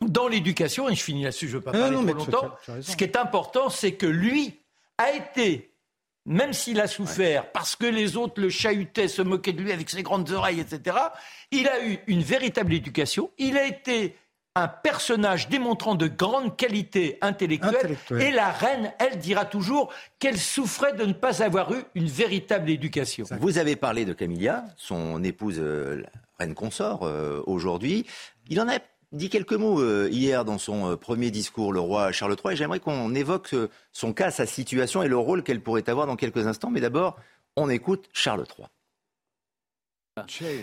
[0.00, 2.54] dans l'éducation, et je finis là-dessus, je ne veux pas parler non, trop tu- longtemps,
[2.64, 2.92] tu as raison.
[2.92, 4.58] ce qui est important, c'est que lui
[4.96, 5.74] a été,
[6.24, 9.90] même s'il a souffert, parce que les autres le chahutaient, se moquaient de lui avec
[9.90, 10.96] ses grandes oreilles, etc.,
[11.50, 13.30] il a eu une véritable éducation.
[13.36, 14.16] Il a été
[14.56, 17.96] un personnage démontrant de grandes qualités intellectuelles.
[18.18, 22.70] Et la reine, elle dira toujours qu'elle souffrait de ne pas avoir eu une véritable
[22.70, 23.26] éducation.
[23.40, 26.02] Vous avez parlé de Camilla, son épouse, euh,
[26.38, 28.06] reine consort, euh, aujourd'hui.
[28.48, 28.78] Il en a
[29.12, 32.80] dit quelques mots euh, hier dans son premier discours, le roi Charles III, et j'aimerais
[32.80, 33.54] qu'on évoque
[33.92, 36.70] son cas, sa situation et le rôle qu'elle pourrait avoir dans quelques instants.
[36.70, 37.16] Mais d'abord,
[37.54, 38.66] on écoute Charles III.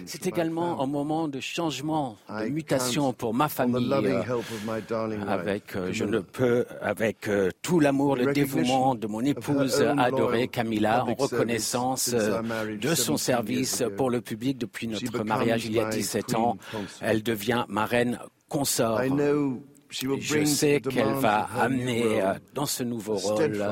[0.06, 3.92] C'est également un moment de changement, de mutation pour ma famille.
[3.92, 9.82] Euh, avec, euh, je ne peux, avec euh, tout l'amour, le dévouement de mon épouse
[9.98, 15.80] adorée Camilla, en reconnaissance de son service pour le public depuis notre mariage il y
[15.80, 16.58] a 17 ans,
[17.02, 19.02] elle devient ma reine consort.
[19.90, 23.64] Je sais qu'elle va amener euh, dans ce nouveau rôle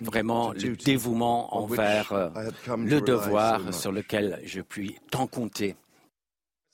[0.00, 2.28] vraiment le dévouement envers euh,
[2.76, 5.76] le devoir sur lequel je puis tant compter.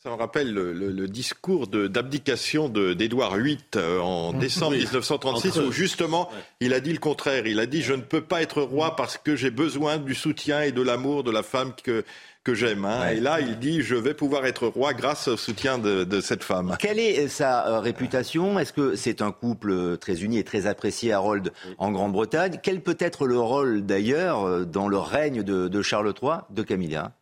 [0.01, 6.73] Ça me rappelle le, discours d'abdication d'Édouard VIII euh, en décembre 1936 où justement il
[6.73, 7.49] a dit le contraire.
[7.49, 10.63] Il a dit je ne peux pas être roi parce que j'ai besoin du soutien
[10.63, 12.05] et de l'amour de la femme que,
[12.49, 12.87] que j'aime.
[12.87, 13.11] Hein.
[13.11, 16.77] Et là, il dit je vais pouvoir être roi grâce au soutien de, cette femme.
[16.79, 18.59] Quelle est sa euh, réputation?
[18.59, 22.59] Est-ce que c'est un couple euh, très uni et très apprécié, Harold, en Grande-Bretagne?
[22.63, 27.13] Quel peut être le rôle d'ailleurs euh, dans le règne de, Charles III de Camilla?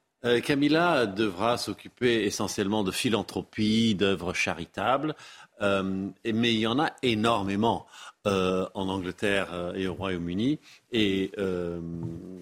[0.44, 5.14] Camilla devra s'occuper essentiellement de philanthropie, d'œuvres charitables,
[5.60, 7.86] mais il y en a énormément.
[8.26, 10.58] Euh, en Angleterre euh, et au Royaume-Uni.
[10.90, 11.78] Et euh,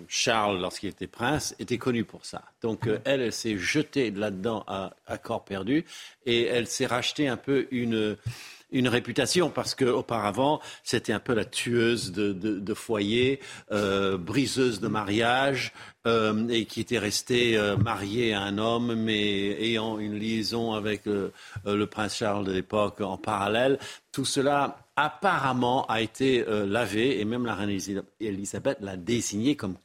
[0.09, 2.43] Charles, lorsqu'il était prince, était connu pour ça.
[2.63, 5.85] Donc elle, elle s'est jetée là-dedans à, corps perdu
[6.25, 8.17] et elle s'est rachetée un peu une
[8.73, 13.39] une réputation parce qu'auparavant, c'était un peu la tueuse de, de, foyer,
[13.71, 15.73] euh, briseuse de mariage,
[16.51, 22.17] et qui était restée mariée à un homme, mais ayant une liaison avec le prince
[22.17, 23.79] Charles de l'époque en parallèle.
[24.11, 27.79] Tout cela, apparemment, a été lavé, et même la reine
[28.21, 29.77] Elisabeth l'a désigné comme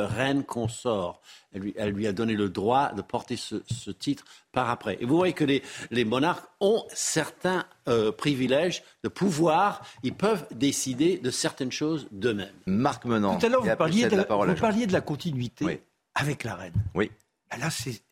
[0.00, 1.20] reine consort.
[1.52, 4.96] Elle lui, a donné le droit de porter ce, titre par après.
[5.00, 9.82] Et vous voyez que les, monarques ont certains euh, privilèges de pouvoir.
[10.02, 12.54] Ils peuvent décider de certaines choses d'eux-mêmes.
[12.66, 13.38] Marc Menant.
[13.38, 15.82] Tout à l'heure, vous, parliez de, la, vous parliez de la continuité
[16.14, 16.74] avec la reine.
[16.94, 17.10] Oui.
[17.50, 18.02] Ben là, c'est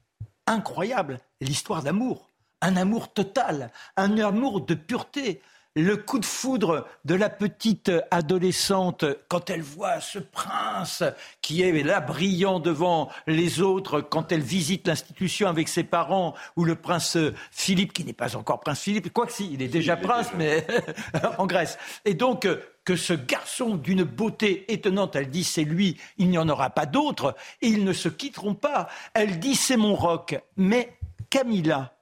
[0.47, 1.19] incroyable.
[1.41, 2.31] L'histoire d'amour.
[2.61, 3.73] Un amour total.
[3.97, 5.41] Un amour de pureté
[5.77, 11.05] le coup de foudre de la petite adolescente quand elle voit ce prince
[11.43, 16.65] qui est là brillant devant les autres, quand elle visite l'institution avec ses parents, ou
[16.65, 17.17] le prince
[17.51, 20.67] Philippe, qui n'est pas encore prince Philippe, quoi que si, il est déjà prince, mais
[21.39, 21.79] en Grèce.
[22.05, 22.49] Et donc,
[22.85, 26.87] que ce garçon d'une beauté étonnante, elle dit c'est lui, il n'y en aura pas
[26.87, 28.89] d'autre, et ils ne se quitteront pas.
[29.15, 30.39] Elle dit c'est mon roc.
[30.57, 30.97] Mais
[31.29, 31.95] Camilla,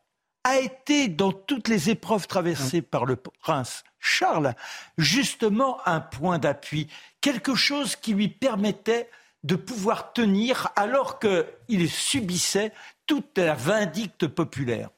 [0.44, 4.54] a été dans toutes les épreuves traversées par le prince Charles
[4.96, 6.88] justement un point d'appui,
[7.20, 9.10] quelque chose qui lui permettait
[9.44, 12.72] de pouvoir tenir alors qu'il subissait
[13.06, 14.90] toute la vindicte populaire.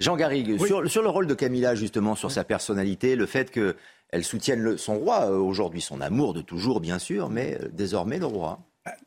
[0.00, 4.76] Jean Garrigue, sur, le rôle de Camilla, justement, sur sa personnalité, le fait qu'elle soutienne
[4.78, 8.60] son roi euh, aujourd'hui, son amour de toujours, bien sûr, mais euh, désormais le roi.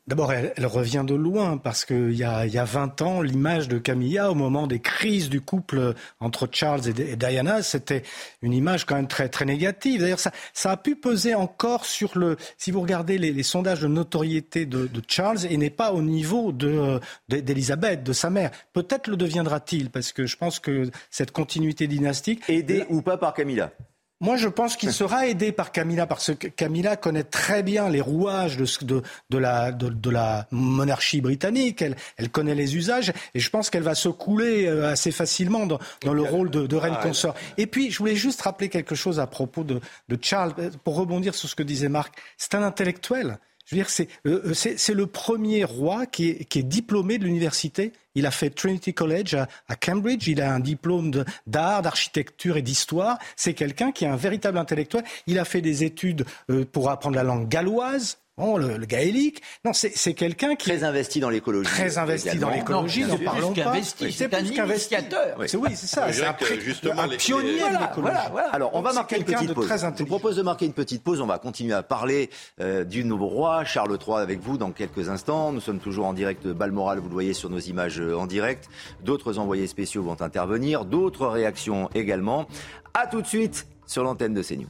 [0.07, 3.77] D'abord, elle, revient de loin parce qu'il y a, y a 20 ans, l'image de
[3.77, 8.03] Camilla au moment des crises du couple entre Charles et, Diana, c'était
[8.41, 10.01] une image quand même très, très négative.
[10.01, 12.37] D'ailleurs, ça, ça a pu peser encore sur le...
[12.57, 18.03] Si vous regardez les, sondages de notoriété de, Charles, il n'est pas au niveau d'Elisabeth,
[18.03, 18.51] de, de sa mère.
[18.73, 22.41] Peut-être le deviendra-t-il parce que je pense que cette continuité dynastique...
[22.49, 23.71] Aidé ou pas par Camilla
[24.21, 28.01] moi, je pense qu'il sera aidé par Camilla parce que Camilla connaît très bien les
[28.01, 31.81] rouages de, de, de, la, de, la, monarchie britannique.
[31.81, 35.65] Elle, elle, connaît les usages et je pense qu'elle va se couler euh, assez facilement
[35.65, 37.33] dans, dans le rôle de, reine ah, consort.
[37.57, 39.81] Et puis, je voulais juste rappeler quelque chose à propos de,
[40.21, 40.53] Charles,
[40.83, 42.13] pour rebondir sur ce que disait Marc.
[42.37, 43.39] C'est un intellectuel.
[43.65, 47.25] Je veux dire, c'est euh, euh, le premier roi qui est, qui est diplômé de
[47.25, 47.91] l'université.
[48.15, 50.27] Il a fait Trinity College à, Cambridge.
[50.27, 53.17] Il a un diplôme d'art, d'architecture et d'histoire.
[53.35, 55.03] C'est quelqu'un qui est un véritable intellectuel.
[55.27, 59.41] Il a fait des études euh, pour apprendre la langue galloise le, gaélique.
[59.65, 61.69] Non, c'est quelqu'un qui très investi dans l'écologie.
[61.69, 63.03] Très investi dans l'écologie.
[63.03, 63.73] N'en parlons pas.
[63.81, 65.37] C'est plus qu'investigateur.
[65.37, 66.11] Oui, c'est ça.
[66.11, 68.15] C'est un, pionnier de l'écologie.
[68.51, 69.67] Alors, on va marquer une petite pause.
[69.69, 71.21] Je vous propose de marquer une petite pause.
[71.21, 75.09] On va continuer à parler euh, du nouveau roi Charles III avec vous dans quelques
[75.09, 75.51] instants.
[75.51, 76.99] Nous sommes toujours en direct de Balmoral.
[76.99, 78.69] Vous le voyez sur nos images euh, en direct.
[79.03, 80.85] D'autres envoyés spéciaux vont intervenir.
[80.85, 82.47] D'autres réactions également.
[82.93, 84.67] À tout de suite sur l'antenne de CNews.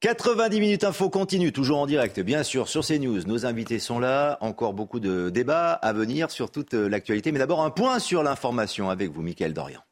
[0.00, 3.22] 90 minutes info continue, toujours en direct, bien sûr, sur CNews.
[3.26, 4.38] Nos invités sont là.
[4.40, 7.32] Encore beaucoup de débats à venir sur toute l'actualité.
[7.32, 9.82] Mais d'abord, un point sur l'information avec vous, Mickaël Dorian.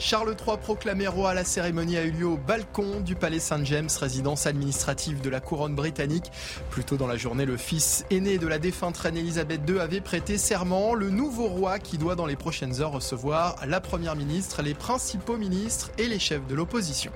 [0.00, 4.46] Charles III proclamé roi, la cérémonie a eu lieu au balcon du palais Saint-James, résidence
[4.46, 6.32] administrative de la couronne britannique.
[6.70, 10.00] Plus tôt dans la journée, le fils aîné de la défunte reine Elisabeth II avait
[10.00, 10.94] prêté serment.
[10.94, 15.36] Le nouveau roi qui doit dans les prochaines heures recevoir la première ministre, les principaux
[15.36, 17.12] ministres et les chefs de l'opposition.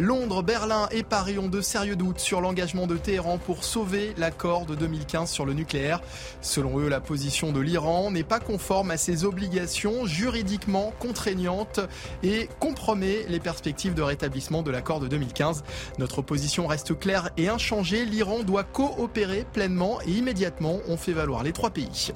[0.00, 4.66] Londres, Berlin et Paris ont de sérieux doutes sur l'engagement de Téhéran pour sauver l'accord
[4.66, 6.00] de 2015 sur le nucléaire.
[6.40, 11.78] Selon eux, la position de l'Iran n'est pas conforme à ses obligations juridiquement contraignantes
[12.24, 15.62] et compromet les perspectives de rétablissement de l'accord de 2015.
[15.98, 18.04] Notre position reste claire et inchangée.
[18.04, 22.12] L'Iran doit coopérer pleinement et immédiatement, ont fait valoir les trois pays.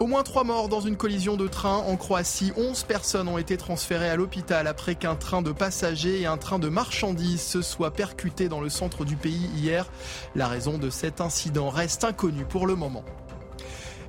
[0.00, 2.52] Au moins trois morts dans une collision de train en Croatie.
[2.56, 6.58] 11 personnes ont été transférées à l'hôpital après qu'un train de passagers et un train
[6.58, 9.86] de marchandises se soient percutés dans le centre du pays hier.
[10.34, 13.04] La raison de cet incident reste inconnue pour le moment.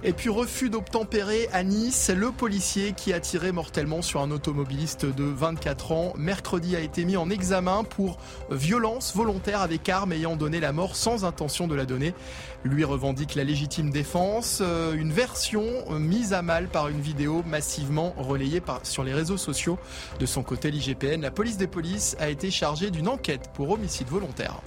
[0.08, 5.04] Et puis refus d'obtempérer à Nice, le policier qui a tiré mortellement sur un automobiliste
[5.04, 8.20] de 24 ans mercredi a été mis en examen pour
[8.52, 12.14] violence volontaire avec arme ayant donné la mort sans intention de la donner.
[12.64, 15.64] Lui revendique la légitime défense, euh, une version
[15.98, 19.80] mise à mal par une vidéo massivement relayée sur les réseaux sociaux.
[20.20, 24.08] De son côté, l'IGPN, la police des polices, a été chargée d'une enquête pour homicide
[24.08, 24.62] volontaire.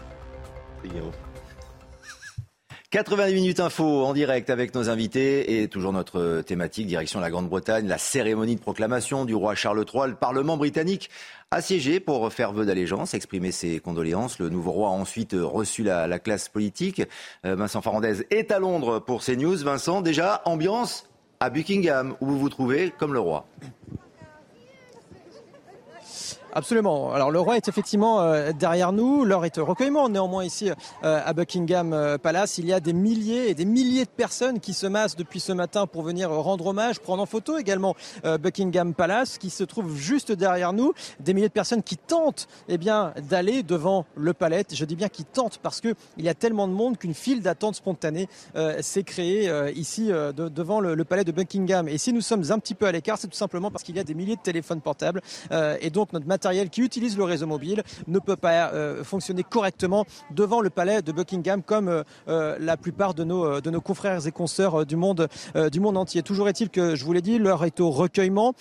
[2.91, 7.87] 90 minutes info en direct avec nos invités et toujours notre thématique direction la Grande-Bretagne,
[7.87, 11.11] la cérémonie de proclamation du roi Charles III, le Parlement britannique
[11.51, 14.39] assiégé pour faire vœu d'allégeance, exprimer ses condoléances.
[14.39, 17.03] Le nouveau roi a ensuite reçu la, classe politique.
[17.45, 19.59] Euh, Vincent Farandez est à Londres pour CNews.
[19.59, 23.47] Vincent, déjà ambiance à Buckingham où vous vous trouvez comme le roi.
[26.59, 27.13] Absolument.
[27.13, 29.25] Alors le roi est effectivement euh, derrière nous.
[29.25, 30.09] L'heure est recueillement.
[30.09, 30.71] Néanmoins ici
[31.05, 34.59] euh, à Buckingham euh, Palace, il y a des milliers et des milliers de personnes
[34.59, 37.95] qui se massent depuis ce matin pour venir rendre hommage, prendre en photo également
[38.25, 40.95] Buckingham Palace qui se trouve juste derrière nous.
[41.21, 44.65] Des milliers de personnes qui tentent eh bien d'aller devant le palais.
[44.73, 47.41] Je dis bien qui tentent parce que il y a tellement de monde qu'une file
[47.41, 48.29] d'attente spontanée
[48.81, 51.87] s'est créée ici devant le, palais de Buckingham.
[51.87, 54.01] Et si nous sommes un petit peu à l'écart, c'est tout simplement parce qu'il y
[54.01, 55.23] a des milliers de téléphones portables
[55.81, 60.07] et donc notre matériel qui utilise le réseau mobile ne peut pas euh, fonctionner correctement
[60.31, 64.27] devant le palais de Buckingham comme euh, euh, la plupart de nos, de nos confrères
[64.27, 65.29] et consoeurs du monde,
[65.71, 66.23] du monde entier.
[66.23, 68.55] Toujours est-il que, je vous l'ai dit, l'heure est au recueillement.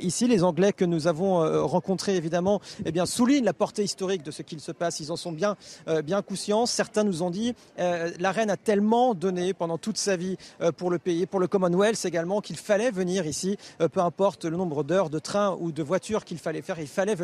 [0.00, 4.30] ici, les Anglais que nous avons rencontrés, évidemment, eh bien, soulignent la portée historique de
[4.30, 5.00] ce qu'il se passe.
[5.00, 5.56] Ils en sont bien,
[6.04, 6.66] bien conscients.
[6.66, 10.36] Certains nous ont dit, la reine a tellement donné pendant toute sa vie
[10.76, 13.56] pour le pays, pour le Commonwealth également, qu'il fallait venir ici,
[13.92, 17.14] peu importe le nombre d'heures de train ou de voitures qu'il fallait faire, il fallait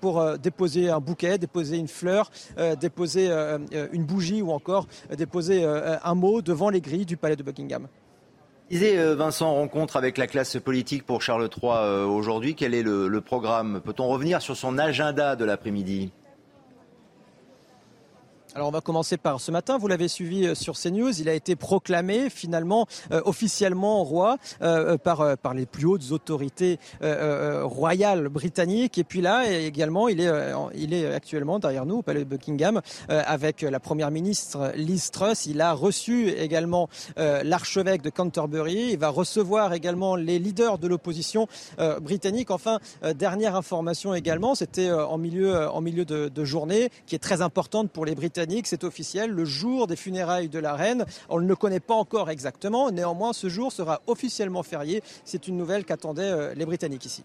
[0.00, 3.58] pour euh, déposer un bouquet, déposer une fleur, euh, déposer euh,
[3.92, 7.88] une bougie ou encore déposer un mot devant les grilles du palais de Buckingham.
[8.70, 12.54] Disait Vincent, rencontre avec la classe politique pour Charles III aujourd'hui.
[12.54, 13.80] Quel est le programme?
[13.84, 16.12] Peut-on revenir sur son agenda de l'après-midi?
[18.54, 21.34] Alors on va commencer par ce matin, vous l'avez suivi euh, sur CNews, il a
[21.34, 26.78] été proclamé finalement euh, officiellement roi euh, par, par les plus hautes autorités
[27.62, 28.98] royales britanniques.
[28.98, 30.30] Et puis là également, il est,
[30.74, 35.46] il est actuellement derrière nous au palais de Buckingham avec la première ministre Liz Truss.
[35.46, 38.90] Il a reçu également l'archevêque de Canterbury.
[38.92, 41.48] Il va recevoir également les leaders de l'opposition
[42.00, 42.50] britannique.
[42.50, 42.78] Enfin,
[43.14, 47.90] dernière information également, c'était en milieu, en milieu de, de journée qui est très importante
[47.90, 51.04] pour les Britanniques c'est officiel, le jour des funérailles de la reine.
[51.28, 55.02] On ne le connaît pas encore exactement, néanmoins ce jour sera officiellement férié.
[55.24, 57.24] C'est une nouvelle qu'attendaient euh, les Britanniques ici.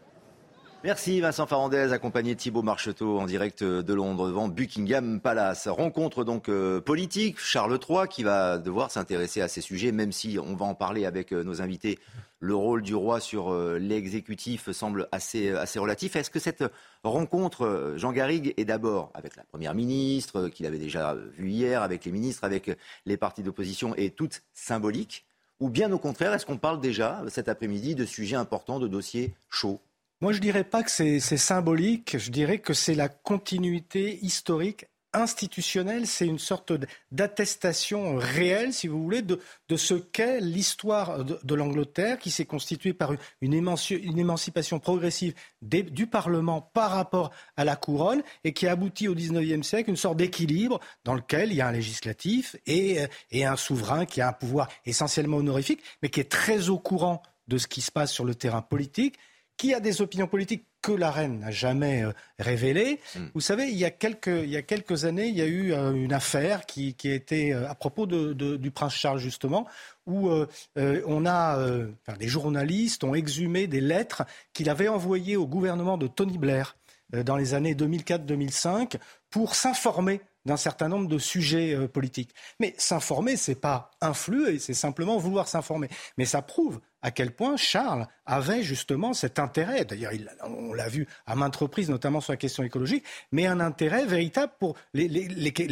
[0.82, 5.68] Merci Vincent Farandez, accompagné Thibault Marcheteau en direct de Londres devant Buckingham Palace.
[5.68, 10.40] Rencontre donc euh, politique, Charles III qui va devoir s'intéresser à ces sujets, même si
[10.40, 12.00] on va en parler avec euh, nos invités.
[12.40, 16.16] Le rôle du roi sur euh, l'exécutif semble assez, assez relatif.
[16.16, 16.64] Est-ce que cette
[17.04, 22.06] rencontre, Jean Garrigue, est d'abord avec la Première ministre, qu'il avait déjà vue hier, avec
[22.06, 22.72] les ministres, avec
[23.06, 25.26] les partis d'opposition, est toute symbolique?
[25.60, 29.34] Ou bien au contraire, est-ce qu'on parle déjà cet après-midi de sujets importants, de dossiers
[29.50, 29.82] chauds?
[30.22, 32.18] Moi, je dirais pas que c'est symbolique.
[32.18, 36.08] Je dirais que c'est la continuité historique institutionnelle.
[36.08, 36.74] C'est une sorte
[37.12, 39.40] d'attestation réelle, si vous voulez, de,
[39.78, 46.92] ce qu'est l'histoire de, l'Angleterre, qui s'est constituée par une, émancipation progressive du Parlement par
[46.92, 51.14] rapport à la couronne et qui a abouti au XIXe siècle une sorte d'équilibre dans
[51.14, 55.82] lequel il y a un législatif et un souverain qui a un pouvoir essentiellement honorifique,
[56.04, 59.18] mais qui est très au courant de ce qui se passe sur le terrain politique
[59.60, 63.02] qui a des opinions politiques que la reine n'a jamais euh, révélé.
[63.14, 63.26] Hmm.
[63.34, 65.74] Vous savez, il y, a quelques, il y a quelques années, il y a eu
[65.74, 69.20] euh, une affaire qui, qui a été, euh, à propos de, de- du prince Charles
[69.20, 69.68] justement,
[70.08, 75.36] où euh, on a, euh, enfin, des journalistes ont exhumé des lettres qu'il avait envoyées
[75.36, 76.78] au gouvernement de Tony Blair
[77.14, 78.96] euh, dans les années 2004-2005
[79.30, 82.32] pour s'informer d'un certain nombre de sujets euh, politiques.
[82.62, 85.90] Mais s'informer, c'est pas influer, c'est simplement vouloir s'informer.
[86.18, 90.88] Mais ça prouve à quel point Charles avait justement cet intérêt, d'ailleurs il- on l'a
[90.90, 95.10] vu à maintes reprises, notamment sur la question écologique, mais un intérêt véritable pour les,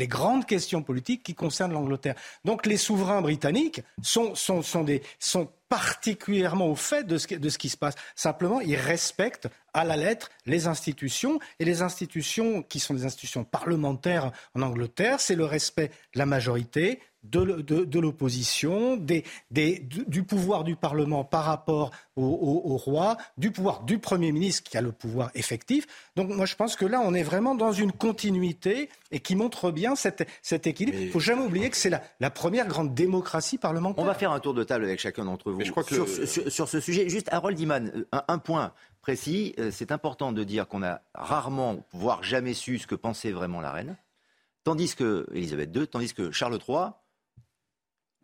[0.07, 2.15] grandes questions politiques qui concernent l'Angleterre.
[2.45, 4.33] Donc les souverains britanniques sont
[5.69, 7.95] particulièrement au fait de ce, qui- de ce qui se passe.
[8.15, 13.43] Simplement, ils respectent à la lettre les institutions, et les institutions qui sont des institutions
[13.43, 19.23] parlementaires en Angleterre, c'est le respect de la majorité, de, l- de- de l'opposition, des,
[19.51, 24.31] des- du, pouvoir du Parlement par rapport au, au- au roi, du pouvoir du Premier
[24.31, 25.85] ministre qui a le pouvoir effectif.
[26.15, 29.71] Donc moi je pense que là on est vraiment dans une continuité et qui montre
[29.71, 30.97] bien cet, cet équilibre.
[30.99, 34.03] Il ne faut jamais oublier que c'est la, la première grande démocratie parlementaire.
[34.03, 35.93] On va faire un tour de table avec chacun d'entre vous Mais je crois que
[35.95, 37.07] sur, le- ce- sur- sur ce sujet.
[37.09, 39.53] Juste, Harold Iman, euh, un, un point précis.
[39.59, 43.61] euh, C'est important de dire qu'on a rarement, voire jamais su ce que pensait vraiment
[43.61, 43.95] la reine.
[44.63, 46.89] Tandis que, Elisabeth II, tandis que Charles III,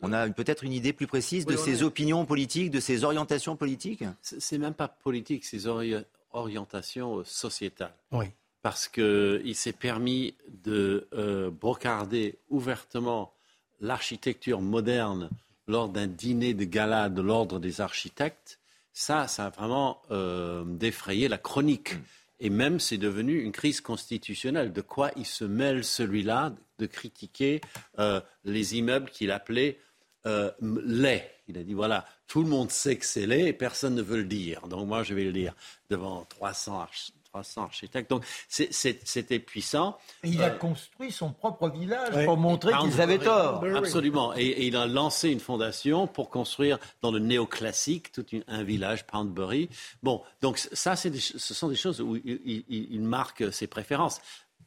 [0.04, 3.04] on a peut-être une idée plus précise de Oui, ses est- opinions politiques, de ses
[3.04, 4.04] orientations politiques?
[4.22, 5.96] C'est même pas politique, c'est ori-
[6.32, 7.94] orientations euh, sociétales.
[8.12, 8.26] Oui.
[8.62, 13.34] Parce qu'il s'est permis de euh, brocarder ouvertement
[13.82, 15.30] l'architecture moderne
[15.68, 18.60] lors d'un dîner de gala de l'ordre des architectes.
[18.94, 21.96] Ça, ça a vraiment euh, défrayé la chronique.
[22.40, 24.74] Et même, c'est devenu une crise constitutionnelle.
[24.74, 27.62] De quoi il se mêle, celui-là, de critiquer
[28.00, 29.78] euh, les immeubles qu'il appelait
[30.26, 31.30] euh, laids.
[31.48, 34.18] Il a dit voilà, tout le monde sait que c'est laid et personne ne veut
[34.18, 34.68] le dire.
[34.68, 35.54] Donc moi, je vais le dire
[35.90, 38.10] devant 300, arch- 300 architectes.
[38.10, 39.98] Donc c'était puissant.
[40.24, 42.26] Il a Euh, construit son propre village Ouais.
[42.26, 43.64] pour montrer qu'ils avaient tort.
[43.76, 44.34] Absolument.
[44.36, 48.64] Et, et il a lancé une fondation pour construire dans le néoclassique tout une- un
[48.64, 49.70] village, Poundbury.
[50.02, 53.02] Bon, donc ça, c'est des ch- ce sont des choses où il, il- il- il
[53.02, 54.22] marque ses préférences.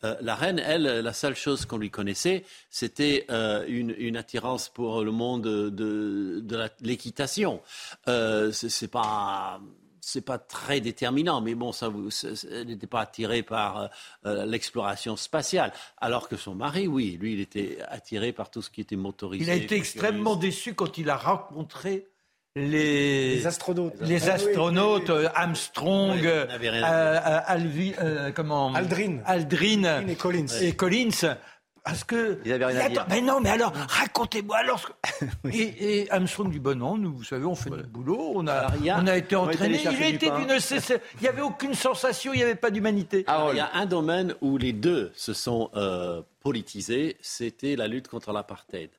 [0.06, 4.68] Euh, la reine, elle, la seule chose qu'on lui connaissait, c'était euh, une, une attirance
[4.68, 7.60] pour le monde de, l'équitation.
[8.08, 9.60] Euh, c'est pas
[10.06, 11.90] c'est pas très déterminant, mais bon, ça,
[12.52, 13.90] elle n'était pas attirée par
[14.24, 18.70] euh, l'exploration spatiale, alors que son mari, oui, lui, il était attiré par tout ce
[18.70, 19.42] qui était motorisé.
[19.42, 22.06] Il a été extrêmement déçu quand il a rencontré
[22.56, 23.94] les, Les astronautes.
[24.00, 25.24] les Ah oui, astronautes, oui, oui.
[25.24, 26.46] euh, Armstrong, Ouais, euh,
[26.82, 29.18] euh, Alvi- euh, comment Aldrin.
[29.26, 30.46] Aldrin Aldrin et Collins.
[30.60, 31.36] et Collins.
[31.84, 32.40] Parce que.
[32.44, 33.06] Ils avaient rien à dire.
[33.10, 34.90] Mais non, mais alors, racontez-moi alors.
[35.52, 38.52] et, et Armstrong du bon an, nous, vous savez, on fait notre boulot, on a,
[38.54, 39.80] a- on a été entraîné.
[39.84, 40.48] Il était d'une.
[41.22, 43.22] n'y avait aucune sensation, il n'y avait pas d'humanité.
[43.28, 47.86] Alors, il y a un domaine où les deux se sont euh, politisés, c'était la
[47.86, 48.90] lutte contre l'apartheid.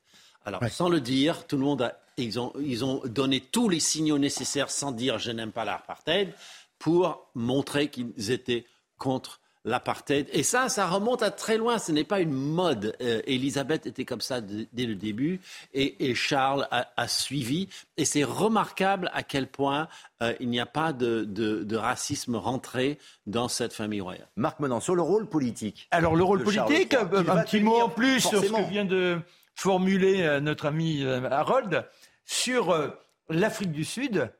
[0.46, 3.80] Alors, sans le dire, tout le monde a, ils ont, ils ont donné tous les
[3.80, 6.32] signaux nécessaires sans dire je n'aime pas l'apartheid
[6.78, 8.64] pour montrer qu'ils étaient
[8.98, 10.28] contre l'apartheid.
[10.32, 11.78] Et ça, ça remonte à très loin.
[11.78, 12.96] Ce n'est pas une mode.
[13.02, 15.40] Euh, Elisabeth était comme ça dès le début
[15.74, 17.68] et, et Charles a, a suivi.
[17.98, 19.88] Et c'est remarquable à quel point
[20.22, 24.28] euh, il n'y a pas de, de- de racisme rentré dans cette famille royale.
[24.36, 25.86] Marc Menon, sur le rôle politique.
[25.90, 28.84] Alors le rôle politique, III, euh, un petit mot en plus sur ce que vient
[28.86, 29.18] de
[29.54, 31.84] formuler euh, notre ami euh, Harold
[32.28, 32.90] sur euh,
[33.30, 34.30] l'Afrique du Sud.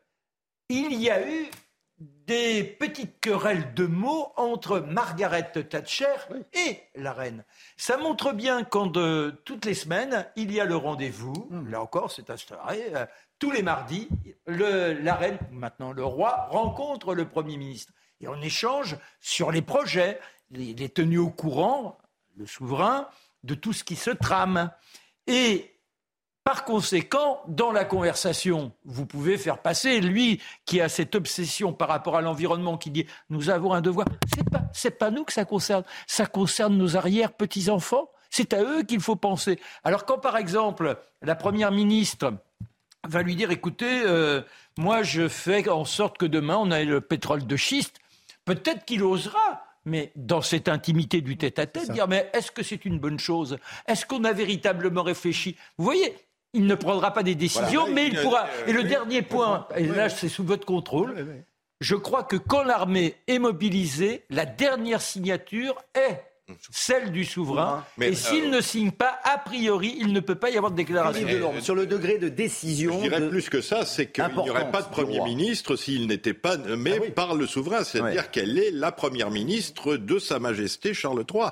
[0.69, 1.47] Il y a eu
[1.99, 6.15] des petites querelles de mots entre Margaret Thatcher
[6.53, 7.45] et la reine.
[7.79, 12.13] Ça montre bien quand de, toutes les semaines, il y a le rendez-vous, là encore
[12.13, 13.07] c'est instauré, euh,
[13.39, 14.09] tous les mardis,
[14.47, 17.95] le- la reine, maintenant le roi, rencontre le Premier ministre.
[18.21, 20.21] Et on échange sur les projets,
[20.51, 21.97] il est tenu au courant,
[22.37, 23.09] le souverain,
[23.45, 24.71] de tout ce qui se trame.
[25.27, 25.78] Et
[26.49, 31.89] par conséquent, dans la conversation, vous pouvez faire passer lui qui a cette obsession par
[31.89, 34.07] rapport à l'environnement, qui dit nous avons un devoir.
[34.35, 38.11] C'est pas c'est pas nous que ça concerne, ça concerne nos arrière petits enfants.
[38.31, 39.61] C'est à eux qu'il faut penser.
[39.85, 42.33] Alors quand par exemple la première ministre
[43.07, 44.41] va lui dire écoutez, euh,
[44.79, 47.99] moi je fais en sorte que demain on ait le pétrole de schiste,
[48.47, 49.65] peut-être qu'il osera.
[49.85, 53.59] Mais dans cette intimité du tête-à-tête, dire mais est-ce que c'est une bonne chose?
[53.87, 55.57] Est-ce qu'on a véritablement réfléchi?
[55.79, 56.15] Vous voyez,
[56.59, 57.95] il ne prendra pas des décisions, Voilà.
[57.95, 58.45] mais il Euh, pourra.
[58.45, 58.89] euh, Et le oui.
[58.89, 61.15] dernier point, et là c'est sous votre contrôle,
[61.81, 66.23] je crois que quand l'armée est mobilisée, la dernière signature est
[66.71, 67.85] celle du souverain.
[67.99, 70.73] Mais, et s'il euh, ne signe pas, a priori, il ne peut pas y avoir
[70.73, 71.29] de déclaration.
[71.29, 72.95] Delorme, sur le degré de décision.
[72.95, 76.07] Je dirais de- plus que ça, c'est qu'il n'y aurait pas de Premier ministre s'il
[76.07, 77.85] n'était pas nommé par le souverain.
[77.85, 78.29] C'est-à-dire Ouais.
[78.33, 81.51] qu'elle est la Première ministre de Sa Majesté Charles III.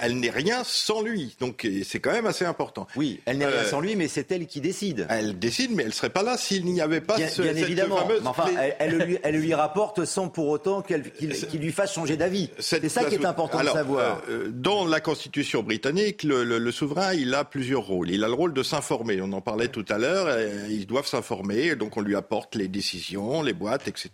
[0.00, 1.36] Elle n'est rien sans lui.
[1.40, 2.86] Donc c'est quand même assez important.
[2.96, 5.06] Oui, elle n'est rien Euh, sans lui, mais c'est elle qui décide.
[5.08, 7.54] Elle décide, mais elle ne serait pas là s'il n'y avait pas Bien, ce- bien
[7.54, 7.96] cette évidemment.
[7.98, 8.54] fameuse Mais enfin, clé.
[8.58, 12.50] elle, elle lui, elle lui rapporte sans pour autant qu'elle- qu'il lui fasse changer d'avis.
[12.58, 14.20] C'est ça qui est important Alors, de savoir.
[14.28, 18.10] euh, euh, dans la Constitution britannique, le, le- le souverain, il a plusieurs rôles.
[18.10, 19.20] Il a le rôle de s'informer.
[19.22, 20.28] On en parlait tout à l'heure.
[20.68, 24.10] Ils doivent s'informer, donc on lui apporte les décisions, les boîtes, etc.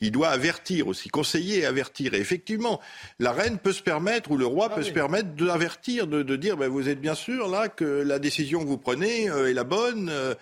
[0.00, 2.14] Il doit avertir aussi, conseiller et avertir.
[2.14, 2.80] Et effectivement,
[3.18, 4.97] la reine peut se permettre, ou le roi peut se permettre
[5.34, 8.78] d'avertir, de, de dire, ben, vous êtes bien sûr là que la décision que vous
[8.78, 10.08] prenez euh, est la bonne.
[10.08, 10.34] euh,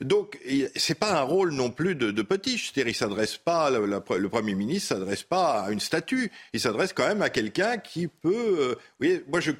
[0.00, 0.38] donc,
[0.76, 2.70] c'est pas un rôle non plus de, potiche.
[2.72, 6.30] C'est-à-dire, s'adresse pas, le, Premier ministre s'adresse pas à une statue.
[6.52, 8.56] Il s'adresse quand même à quelqu'un qui peut.
[8.60, 9.50] euh, vous voyez, moi, je,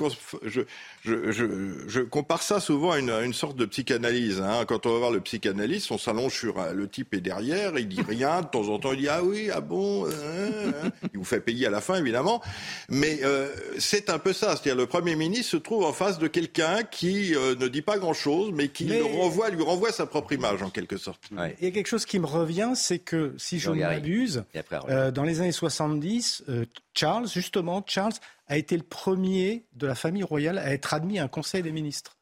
[1.09, 4.41] je, je, je compare ça souvent à une, à une sorte de psychanalyse.
[4.41, 4.65] hein.
[4.67, 7.89] Quand on va voir le psychanalyste, on s'allonge sur un- le type est derrière, il
[7.89, 8.43] dit rien.
[8.43, 10.07] De temps en temps, il dit ah oui, ah bon.
[10.07, 10.91] euh, hein.
[11.13, 12.43] Il vous fait payer à la fin, évidemment.
[12.89, 13.49] Mais euh,
[13.79, 14.51] c'est un peu ça.
[14.57, 17.99] C'est-à-dire, le Premier ministre se trouve en face de quelqu'un qui euh, ne dit pas
[17.99, 21.23] grand-chose, mais qui Mais- le renvoie, lui renvoie sa propre image en quelque sorte.
[21.33, 24.45] Il y a quelque chose qui me revient, c'est que si je ne m'abuse,
[24.89, 28.13] euh, dans les années 70, euh, Charles, justement, Charles
[28.49, 31.73] a été le premier de la famille royale à être admis à un conseil des
[31.73, 32.17] ministres.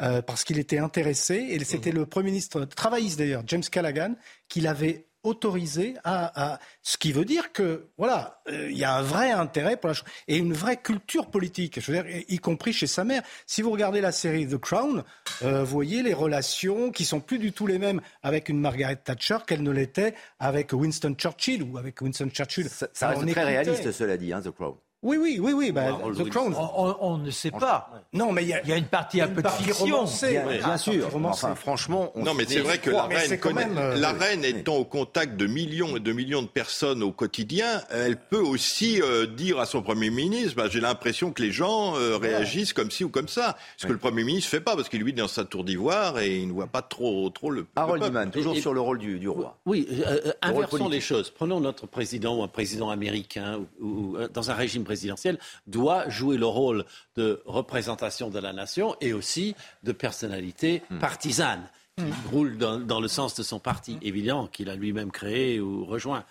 [0.00, 4.14] Euh, parce qu'il était intéressé, et c'était le premier ministre travailliste d'ailleurs, James Callaghan,
[4.48, 8.94] qui l'avait autorisé à, à- ce qui veut dire que voilà euh, il y a
[8.94, 12.38] un vrai intérêt pour la chose et une vraie culture politique je veux dire y
[12.38, 15.02] compris chez sa mère si vous regardez la série The Crown
[15.42, 18.94] euh, vous voyez les relations qui sont plus du tout les mêmes avec une Margaret
[18.94, 23.30] Thatcher qu'elles ne l'étaient avec Winston Churchill ou avec Winston Churchill Ça, ça reste très
[23.32, 23.44] écoutait.
[23.44, 24.76] réaliste, cela dit, hein, The Crown.
[25.02, 26.28] Oui oui oui oui bah, The.
[26.28, 27.90] Crown On, ne sait pas.
[28.12, 29.96] non mais il y a, Il y a une partie un une peu de fiction.
[29.96, 30.30] romancée.
[30.32, 31.08] Bien, Oui, bien sûr.
[31.24, 34.44] Enfin, franchement, on Non, mais c'est vrai que la reine, connaît- même, euh, la reine
[34.44, 39.00] étant au contact de millions et de millions de personnes au quotidien, elle peut aussi
[39.00, 42.90] euh, dire à son premier ministre bah, j'ai l'impression que les gens euh, réagissent comme
[42.90, 43.56] ci ou comme ça.
[43.76, 46.18] Ce que le premier ministre fait pas, parce qu'il lui est dans sa tour d'ivoire
[46.18, 47.66] et il ne voit pas trop, trop le.
[47.76, 48.04] Harold.
[48.04, 49.56] Iman, toujours Et- sur le rôle du, du roi.
[49.66, 51.30] Oui, euh, inversons les choses.
[51.30, 56.08] Prenons notre président ou un président américain ou, ou, euh, dans un régime présidentiel doit
[56.08, 56.84] jouer le rôle
[57.16, 60.98] de représentation de la nation et aussi de personnalité Hmm.
[60.98, 61.64] partisane
[61.96, 65.84] qui roule dans, dans le sens de son parti, évidemment, qu'il a lui-même créé ou
[65.84, 66.24] rejoint.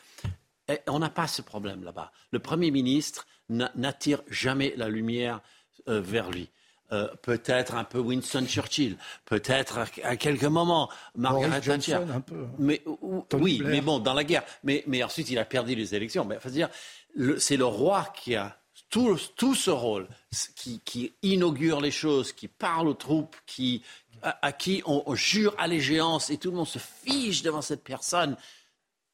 [0.70, 2.12] Et on n'a pas ce problème là-bas.
[2.32, 5.41] Le Premier ministre n'a- n'attire jamais la lumière
[5.89, 6.49] euh, vers lui.
[6.93, 8.95] Euh, peut-être un peu Winston Churchill,
[9.26, 11.99] peut-être à, à quelques moments Margaret Thatcher.
[12.26, 12.47] Peu.
[12.60, 13.72] Mais ou- oui, Blair.
[13.72, 14.43] mais bon, dans la guerre.
[14.64, 16.24] Mais, mais ensuite, il a perdu les élections.
[16.24, 16.70] Mais dire,
[17.18, 18.57] le- c'est le roi qui a
[18.89, 20.07] tout, tout ce rôle,
[20.55, 23.82] qui, qui inaugure les choses, qui parle aux troupes, qui,
[24.22, 27.84] à, à qui on, on jure allégeance et tout le monde se fiche devant cette
[27.84, 28.38] personne.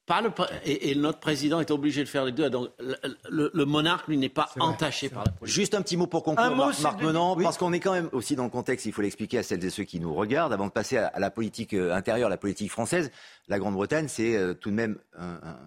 [0.06, 2.49] Pas le pr- et, et notre président est obligé de faire les deux.
[2.49, 2.95] Donc, le,
[3.30, 5.56] le- le monarque, lui, n'est pas vrai, entaché par la politique.
[5.56, 7.43] Juste un petit mot pour conclure, Un Marc, Marc de- Menant, oui.
[7.45, 9.70] parce qu'on est quand même aussi dans le contexte, il faut l'expliquer à celles et
[9.70, 12.70] ceux qui nous regardent, avant de passer à, à la politique euh, intérieure, la politique
[12.70, 13.12] française.
[13.47, 15.60] La Grande-Bretagne, c'est euh, tout de même un, un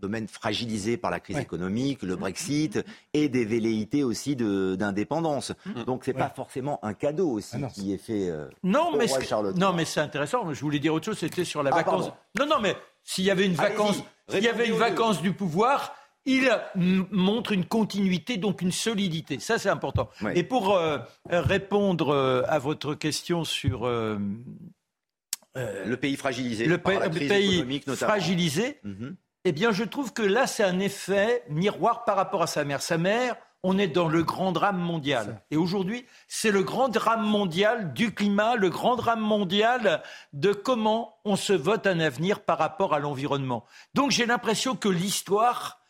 [0.00, 1.42] domaine fragilisé par la crise Ouais.
[1.42, 2.78] économique, le Brexit
[3.14, 5.52] et des velléités aussi de- d'indépendance.
[5.86, 8.28] Donc c'est pas forcément un cadeau aussi Ah qui est fait.
[8.30, 9.58] euh, Non, au mais, roi Charles III.
[9.60, 10.52] non, mais c'est intéressant.
[10.54, 11.18] Je voulais dire autre chose.
[11.18, 12.06] C'était sur la Ah, vacance.
[12.08, 12.16] pardon.
[12.38, 15.94] Non, non, mais s'il y avait une vacance, s'il y avait une vacance du pouvoir,
[16.26, 16.50] il
[17.10, 19.38] montre une continuité, donc une solidité.
[19.38, 20.10] Ça, c'est important.
[20.20, 20.38] Ouais.
[20.38, 20.98] Et pour euh,
[21.30, 24.18] répondre euh, à votre question sur euh,
[25.56, 28.10] euh, Le pays fragilisé le, par pa- la le crise pays économique notamment.
[28.12, 29.16] fragilisé, Mhm.
[29.48, 32.82] Eh bien, je trouve que là, c'est un effet miroir par rapport à sa mère.
[32.82, 35.40] Sa mère, on est dans le grand drame mondial.
[35.50, 40.02] Et aujourd'hui, c'est le grand drame mondial du climat, le grand drame mondial
[40.34, 43.64] de comment on se vote un avenir par rapport à l'environnement.
[43.94, 45.80] Donc, j'ai l'impression que l'histoire,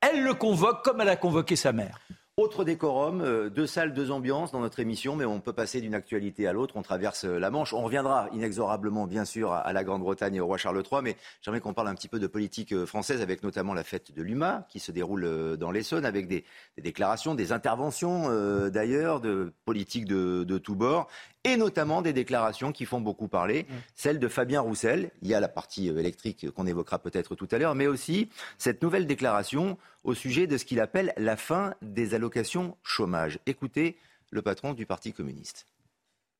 [0.00, 1.98] elle le convoque comme elle a convoqué sa mère.
[2.36, 5.94] Autre décorum, euh, deux salles, deux ambiances dans notre émission, mais on peut passer d'une
[5.94, 6.76] actualité à l'autre.
[6.76, 7.72] On traverse euh, la Manche.
[7.72, 11.60] On reviendra inexorablement, bien sûr, à, la Grande-Bretagne et au roi Charles III, mais j'aimerais
[11.60, 14.66] qu'on parle un petit peu de politique euh, française, avec notamment la fête de l'UMA
[14.68, 16.44] qui se déroule dans l'Essonne, avec des,
[16.76, 18.28] déclarations, des interventions
[18.68, 21.06] d'ailleurs, de politiques de, de tous bords,
[21.44, 25.10] et notamment des déclarations qui font beaucoup parler, celle de Fabien Roussel.
[25.22, 28.30] Il y a la partie euh, électrique qu'on évoquera peut-être tout à l'heure, mais aussi
[28.58, 33.38] cette nouvelle déclaration au sujet de ce qu'il appelle la fin des allocations chômage.
[33.46, 33.96] Écoutez
[34.30, 35.66] le patron du Parti communiste.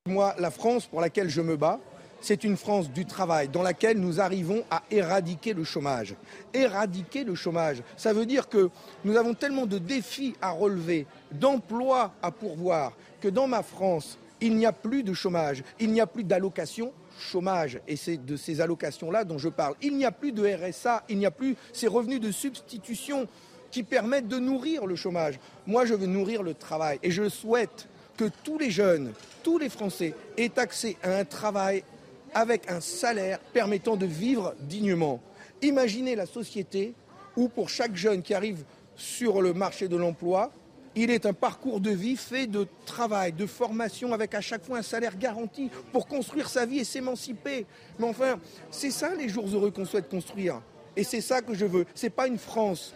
[0.07, 1.79] Moi, la France pour laquelle je me bats,
[2.21, 6.15] c'est une France du travail dans laquelle nous arrivons à éradiquer le chômage.
[6.53, 8.69] Éradiquer le chômage, ça veut dire que
[9.03, 14.55] nous avons tellement de défis à relever, d'emplois à pourvoir, que dans ma France, il
[14.55, 18.61] n'y a plus de chômage, il n'y a plus d'allocation chômage, et c'est de ces
[18.61, 19.75] allocations-là dont je parle.
[19.81, 23.27] Il n'y a plus de RSA, il n'y a plus ces revenus de substitution
[23.71, 25.39] qui permettent de nourrir le chômage.
[25.65, 29.13] Moi, je veux nourrir le travail, et je souhaite que tous les jeunes,
[29.43, 31.83] tous les Français aient accès à un travail
[32.33, 35.21] avec un salaire permettant de vivre dignement.
[35.61, 36.93] Imaginez la société
[37.35, 38.63] où pour chaque jeune qui arrive
[38.95, 40.51] sur le marché de l'emploi,
[40.95, 44.77] il est un parcours de vie fait de travail, de formation, avec à chaque fois
[44.77, 47.65] un salaire garanti pour construire sa vie et s'émanciper.
[47.99, 48.39] Mais enfin,
[48.71, 50.61] c'est ça les jours heureux qu'on souhaite construire.
[50.95, 51.85] Et c'est ça que je veux.
[51.93, 52.93] Ce n'est pas une France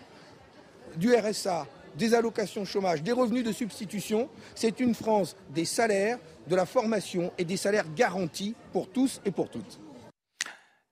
[0.95, 4.29] du RSA, des allocations chômage, des revenus de substitution.
[4.55, 9.31] C'est une France des salaires, de la formation et des salaires garantis pour tous et
[9.31, 9.79] pour toutes.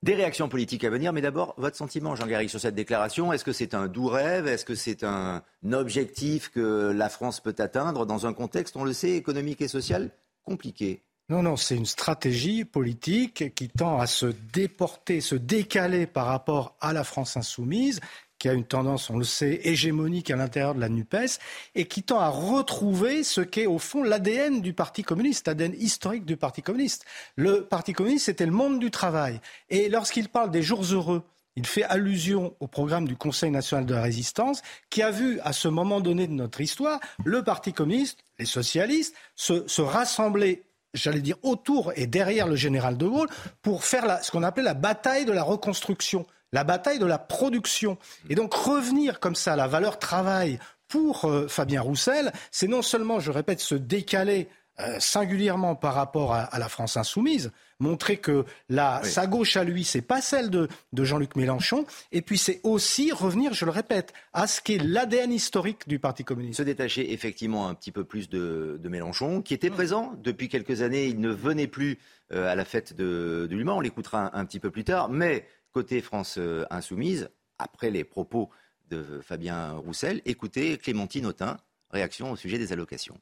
[0.04, 3.32] Des réactions politiques à venir, mais d'abord, votre sentiment, Jean Garry, sur cette déclaration.
[3.32, 4.46] Est-ce que c'est un doux rêve?
[4.46, 5.42] Est-ce que c'est un
[5.72, 10.10] objectif que la France peut atteindre dans un contexte, on le sait, économique et social
[10.44, 11.02] compliqué?
[11.30, 16.76] Non, non, c'est une stratégie politique qui tend à se déporter, se décaler par rapport
[16.80, 18.00] à la France insoumise
[18.38, 21.38] qui a une tendance, on le sait, hégémonique à l'intérieur de la NUPES,
[21.74, 26.24] et qui tend à retrouver ce qu'est au fond l'ADN du Parti communiste, l'ADN historique
[26.24, 27.04] du Parti communiste.
[27.36, 29.40] Le Parti communiste, c'était le monde du travail.
[29.70, 31.22] Et lorsqu'il parle des jours heureux,
[31.56, 35.52] il fait allusion au programme du Conseil national de la résistance, qui a vu, à
[35.52, 40.62] ce moment donné de notre histoire, le Parti communiste, les socialistes, se, se rassembler
[40.94, 43.28] j'allais dire autour et derrière le général de Gaulle
[43.60, 47.98] pour faire ce qu'on appelait la bataille de la reconstruction la bataille de la production.
[48.28, 52.82] Et donc revenir comme ça à la valeur travail pour euh, Fabien Roussel, c'est non
[52.82, 54.48] seulement, je répète, se décaler
[54.80, 59.82] euh, singulièrement par rapport à, la France insoumise, montrer que la, sa gauche à lui,
[59.82, 64.46] c'est pas celle de, Jean-Luc Mélenchon, et puis c'est aussi revenir, je le répète, à
[64.46, 66.58] ce qu'est l'ADN historique du Parti communiste.
[66.58, 71.06] Se détacher effectivement un petit peu plus de, Mélenchon, qui était présent depuis quelques années,
[71.06, 71.98] il ne venait plus
[72.32, 75.44] euh, à la fête de, du Mans, on l'écoutera un, petit peu plus tard, mais
[75.72, 78.50] Côté France euh, Insoumise, après les propos
[78.88, 81.58] de Fabien Roussel, écoutez Clémentine Autain,
[81.90, 83.18] réaction au sujet des allocations.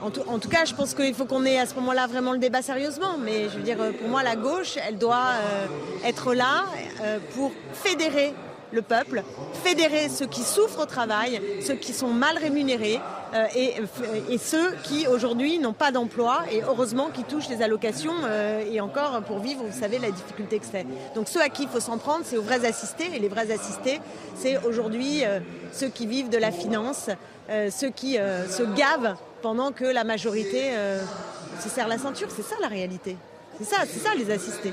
[0.00, 2.62] En tout, cas, je pense qu'il faut qu'on ait à ce moment-là vraiment le débat
[2.62, 3.18] sérieusement.
[3.18, 5.66] Mais je veux dire, pour moi, la gauche, elle doit euh,
[6.04, 6.64] être là
[7.02, 8.32] euh, pour fédérer
[8.72, 9.22] le peuple,
[9.64, 13.00] fédérer ceux qui souffrent au travail, ceux qui sont mal rémunérés
[13.34, 13.46] euh,
[14.28, 18.80] et, ceux qui aujourd'hui n'ont pas d'emploi et heureusement qui touchent les allocations euh, et
[18.80, 20.86] encore pour vivre, vous savez la difficulté que c'est.
[21.14, 23.50] Donc ceux à qui il faut s'en prendre, c'est aux vrais assistés et les vrais
[23.50, 24.00] assistés,
[24.34, 25.40] c'est aujourd'hui euh,
[25.72, 27.08] ceux qui vivent de la finance,
[27.70, 30.70] ceux qui se gavent pendant que la majorité
[31.60, 32.28] se serre la ceinture.
[32.34, 33.16] C'est ça la réalité.
[33.58, 34.72] C'est ça, c'est ça les assistés.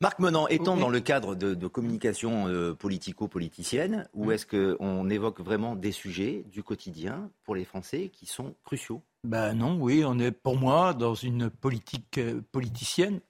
[0.00, 5.76] Marc Menant, étant dans le cadre de, communication euh, politico-politicienne, ou est-ce qu'on évoque vraiment
[5.76, 9.02] des sujets du quotidien pour les Français qui sont cruciaux?
[9.22, 13.20] Ben non, oui, on est pour moi dans une politique euh, politicienne.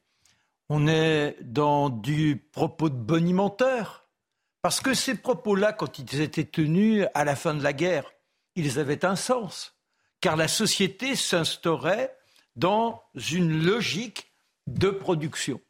[0.68, 4.08] On est dans du propos de bonimenteur.
[4.62, 8.10] Parce que ces propos-là, quand ils étaient tenus à la fin de la guerre,
[8.56, 9.76] ils avaient un sens.
[10.22, 12.16] Car la société s'instaurait
[12.56, 14.32] dans une logique
[14.66, 15.60] de production.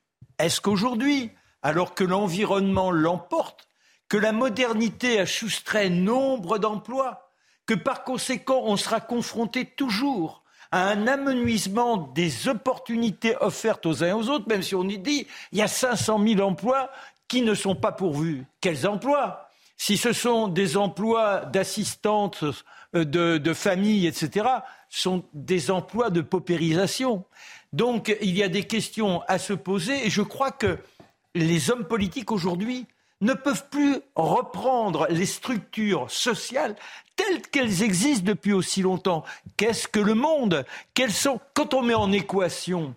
[0.44, 1.30] Est-ce qu'aujourd'hui,
[1.62, 3.66] alors que l'environnement l'emporte,
[4.10, 7.30] que la modernité a soustrait nombre d'emplois,
[7.64, 14.08] que par conséquent on sera confronté toujours à un amenuisement des opportunités offertes aux uns
[14.08, 16.90] et aux autres, même si on y dit il y a 500 000 emplois
[17.26, 18.44] qui ne sont pas pourvus.
[18.60, 19.48] Quels emplois?
[19.78, 22.44] Si ce sont des emplois d'assistantes
[22.94, 24.46] euh, de, de famille, etc.,
[24.90, 27.24] sont des emplois de paupérisation.
[27.74, 30.78] Donc il y a des questions à se poser et je crois que
[31.34, 32.86] les hommes politiques aujourd'hui
[33.20, 36.76] ne peuvent plus reprendre les structures sociales
[37.16, 39.24] telles qu'elles existent depuis aussi longtemps.
[39.56, 40.64] Qu'est-ce que le monde?
[40.94, 42.94] Quels sont Quand on met en équation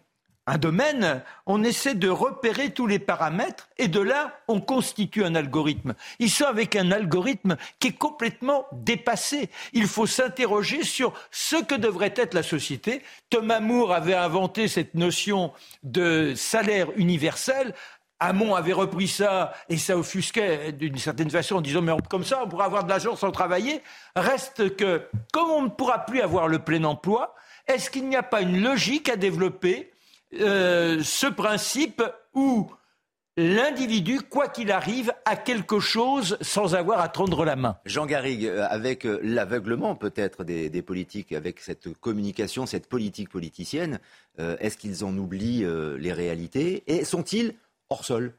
[0.47, 5.35] un domaine, on essaie de repérer tous les paramètres et de là, on constitue un
[5.35, 5.93] algorithme.
[6.19, 9.49] Ils sont avec un algorithme qui est complètement dépassé.
[9.73, 13.03] Il faut s'interroger sur ce que devrait être la société.
[13.29, 15.51] Thomas Moore avait inventé cette notion
[15.83, 17.75] de salaire universel.
[18.21, 22.41] Hamon avait repris ça et ça offusquait d'une certaine façon en disant mais comme ça
[22.43, 23.81] on pourra avoir de l'argent sans travailler.
[24.15, 27.35] Reste que comme on ne pourra plus avoir le plein emploi,
[27.67, 29.91] est-ce qu'il n'y a pas une logique à développer
[30.33, 32.03] euh, ce principe
[32.33, 32.69] où
[33.37, 37.77] l'individu, quoi qu'il arrive, a quelque chose sans avoir à tendre la main.
[37.85, 43.29] Jean Garrigue, euh, avec euh, l'aveuglement peut-être des, des, politiques, avec cette communication, cette politique
[43.29, 43.99] politicienne,
[44.39, 47.53] euh, est-ce qu'ils en oublient euh, les réalités Et sont-ils
[47.89, 48.33] hors sol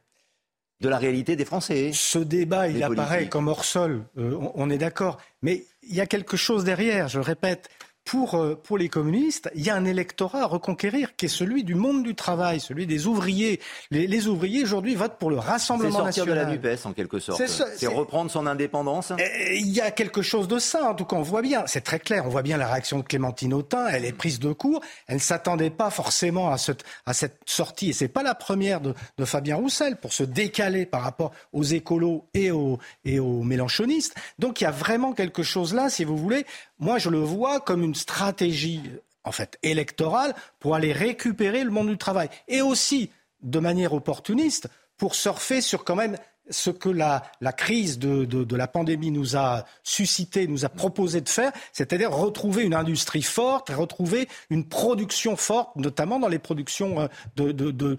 [0.81, 1.93] de la réalité des Français?
[1.95, 3.31] Ce débat, il apparaît politiques.
[3.31, 5.19] comme hors sol, euh, on, on est d'accord.
[5.43, 7.69] Mais il y a quelque chose derrière, je le répète.
[8.09, 11.63] Pour, euh, pour, les communistes, il y a un électorat à reconquérir qui est celui
[11.63, 13.61] du monde du travail, celui des ouvriers.
[13.91, 16.57] Les, les ouvriers aujourd'hui votent pour le Rassemblement C'est sortir national.
[16.57, 17.43] de la NUPES en quelque sorte.
[17.47, 19.13] C'est C'est reprendre son indépendance.
[19.53, 21.99] Il y a quelque chose de ça, en tout cas on voit bien, c'est très
[21.99, 25.17] clair, on voit bien la réaction de Clémentine Autain, elle est prise de court, elle
[25.17, 28.95] ne s'attendait pas forcément à cette, à cette sortie, et c'est pas la première de,
[29.19, 34.15] de, Fabien Roussel pour se décaler par rapport aux écolos et aux, et aux mélanchonistes.
[34.39, 36.47] Donc il y a vraiment quelque chose là, si vous voulez,
[36.79, 38.81] moi je le vois comme une stratégie
[39.25, 43.11] en fait électorale pour aller récupérer le monde du travail et aussi
[43.43, 46.17] de manière opportuniste pour surfer sur quand même
[46.51, 51.21] ce que la, la crise de, de, la pandémie nous a suscité, nous a proposé
[51.21, 57.01] de faire, c'est-à-dire retrouver une industrie forte, retrouver une production forte, notamment dans les productions
[57.01, 57.97] euh, de, de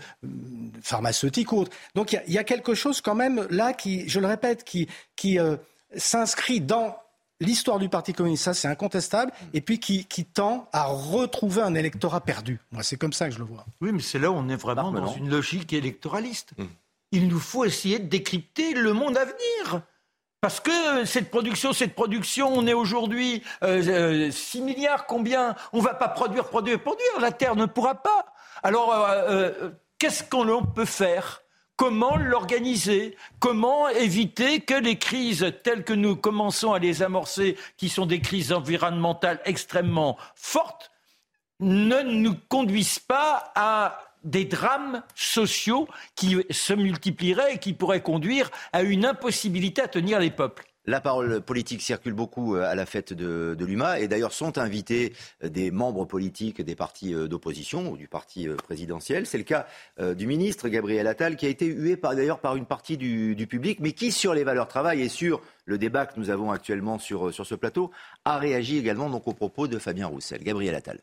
[0.82, 1.78] pharmaceutiques ou autres.
[1.96, 4.28] Donc il y, a, il y, a quelque chose quand même là qui, je le
[4.28, 5.58] répète, qui, qui euh,
[5.96, 6.98] s'inscrit dans
[7.40, 11.76] l'histoire du Parti communiste, ça c'est incontestable, et puis qui, qui, tend à retrouver un
[11.76, 12.60] électorat perdu.
[12.72, 13.66] Moi, c'est comme ça que je le vois.
[13.82, 16.52] Oui, mais c'est là où on est vraiment dans une logique électoraliste.
[16.58, 16.66] Mmh.
[17.12, 19.82] Il nous faut essayer de décrypter le monde à venir.
[20.42, 25.94] Parce que cette production, cette production, on est aujourd'hui euh, 6 milliards, combien On va
[25.94, 27.20] pas produire, produire, produire.
[27.20, 28.26] La Terre ne pourra pas.
[28.64, 31.42] Alors, euh, euh, qu'est-ce qu'on peut faire
[31.80, 33.16] Comment l'organiser?
[33.40, 38.20] Comment éviter que les crises telles que nous commençons à les amorcer, qui sont des
[38.20, 40.92] crises environnementales extrêmement fortes,
[41.62, 48.52] ne nous conduisent pas à des drames sociaux qui se multiplieraient et qui pourraient conduire
[48.74, 50.69] à une impossibilité à tenir les peuples?
[50.90, 55.14] La parole politique circule beaucoup euh, à la fête de, l'UMA et d'ailleurs sont invités
[55.44, 59.28] des membres politiques des partis euh, d'opposition ou du parti euh, présidentiel.
[59.28, 59.68] C'est le cas
[60.00, 63.80] du ministre Gabriel Attal qui a été hué par, d'ailleurs par une partie du, public
[63.82, 67.32] mais qui sur les valeurs travail et sur le débat que nous avons actuellement sur,
[67.34, 67.92] ce plateau
[68.26, 70.44] a réagi également aux propos de Fabien Roussel.
[70.44, 71.02] Gabriel Attal.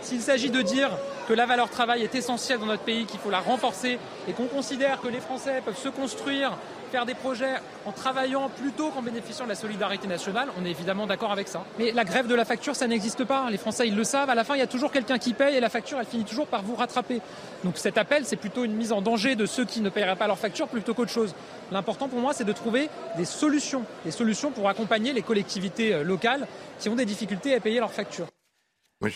[0.00, 0.90] S'il s'agit de dire
[1.28, 4.46] que la valeur travail est essentielle dans notre pays, qu'il faut la renforcer et qu'on
[4.46, 6.58] considère que les Français peuvent se construire,
[6.90, 7.54] faire des projets
[7.86, 11.64] en travaillant plutôt qu'en bénéficiant de la solidarité nationale, on est évidemment d'accord avec ça.
[11.78, 13.48] Mais la grève de la facture, ça n'existe pas.
[13.50, 14.28] Les Français, ils le savent.
[14.28, 16.24] À la fin, il y a toujours quelqu'un qui paye et la facture, elle finit
[16.24, 17.20] toujours par vous rattraper.
[17.64, 20.26] Donc cet appel, c'est plutôt une mise en danger de ceux qui ne paieraient pas
[20.26, 21.34] leur facture plutôt qu'autre chose.
[21.70, 23.84] L'important pour moi, c'est de trouver des solutions.
[24.04, 26.46] Des solutions pour accompagner les collectivités locales
[26.80, 28.26] qui ont des difficultés à payer leurs factures.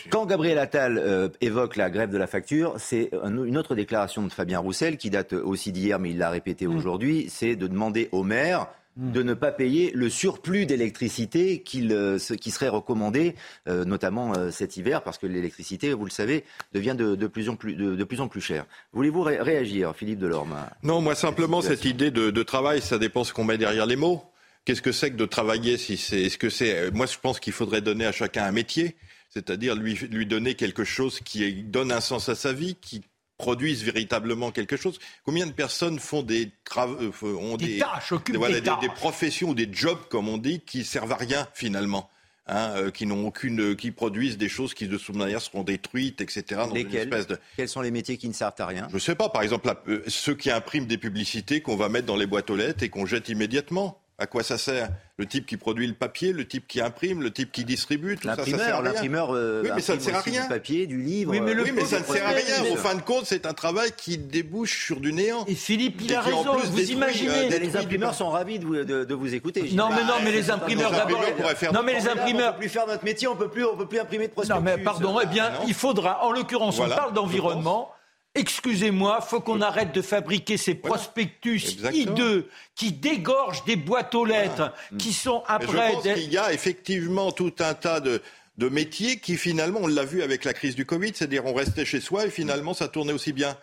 [0.09, 4.33] Quand Gabriel Attal euh, évoque la grève de la facture, c'est une autre déclaration de
[4.33, 6.75] Fabien Roussel qui date aussi d'hier, mais il l'a répété mmh.
[6.75, 9.13] aujourd'hui, c'est de demander aux maires mmh.
[9.13, 13.35] de ne pas payer le surplus d'électricité euh, qui serait recommandé,
[13.69, 17.51] euh, notamment euh, cet hiver, parce que l'électricité, vous le savez, devient de, de, plus,
[17.51, 18.65] en plus, de, de plus en plus chère.
[18.95, 23.23] Voulez-vous ré réagir, Philippe Delorme Non, moi simplement, cette idée de, de travail, ça dépend
[23.23, 24.23] ce qu'on met derrière les mots.
[24.65, 27.53] Qu'est-ce que c'est que de travailler si c'est, est-ce que c'est, moi je pense qu'il
[27.53, 28.97] faudrait donner à chacun un métier
[29.35, 33.03] c'est-à-dire lui, lui donner quelque chose qui donne un sens à sa vie, qui
[33.37, 34.99] produise véritablement quelque chose.
[35.25, 39.55] Combien de personnes font des ont des, des tâches, des, voilà, des, des, professions ou
[39.55, 42.09] des jobs, comme on dit, qui servent à rien finalement
[42.47, 46.21] Hein, euh, qui n'ont aucune, qui produisent des choses qui de toute manière seront détruites,
[46.21, 46.61] etc.
[46.69, 47.39] Dans Lesquels une espèce de...
[47.57, 48.87] Quels sont les métiers qui ne servent à rien?
[48.91, 49.31] Je ne sais pas.
[49.31, 52.51] Par exemple, la, euh, ceux qui impriment des publicités qu'on va mettre dans les boîtes
[52.51, 53.99] aux lettres et qu'on jette immédiatement.
[54.17, 57.33] À quoi ça sert Le type qui produit le papier, le type qui imprime, le
[57.33, 58.83] type qui distribue, tout ça, ça sert à rien.
[58.83, 60.43] L'imprimeur, euh, oui, mais ça ne sert à rien.
[60.43, 61.33] Du papier, du livre.
[61.33, 62.73] Oui, mais, le oui, mais ça ne sert à rien.
[62.73, 65.45] Au fin de compte, c'est un travail qui débouche sur du néant.
[65.49, 66.45] Et Philippe, il a raison.
[66.45, 69.69] Vous détruit, imaginez euh, Les imprimeurs sont ravis de vous, de, de vous écouter.
[69.73, 71.25] Non, mais non, mais les imprimeurs d'abord.
[71.73, 72.51] Non, mais les imprimeurs.
[72.51, 73.27] On peut plus faire notre métier.
[73.27, 74.63] On peut plus, on peut plus imprimer de prospectus.
[74.63, 75.19] Non, mais pardon.
[75.21, 76.25] Eh bien, il faudra.
[76.25, 77.91] En l'occurrence, on parle d'environnement.
[78.35, 84.73] Excusez-moi, faut qu'on arrête de fabriquer ces prospectus hideux qui dégorgent des boîtes aux lettres,
[84.99, 85.91] qui sont après.
[85.91, 88.21] Je pense qu'il y a effectivement tout un tas de,
[88.59, 91.85] de métiers qui finalement, on l'a vu avec la crise du Covid, c'est-à-dire on restait
[91.85, 93.57] chez soi et finalement ça tournait aussi bien.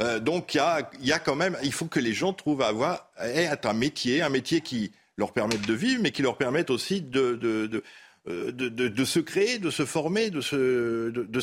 [0.00, 2.32] Euh, donc il y a, il y a quand même, il faut que les gens
[2.32, 6.36] trouvent à avoir un métier, un métier qui leur permette de vivre, mais qui leur
[6.36, 7.82] permette aussi de, de, de
[8.28, 11.10] euh, de, se créer, de se former, de se.
[11.10, 11.40] De,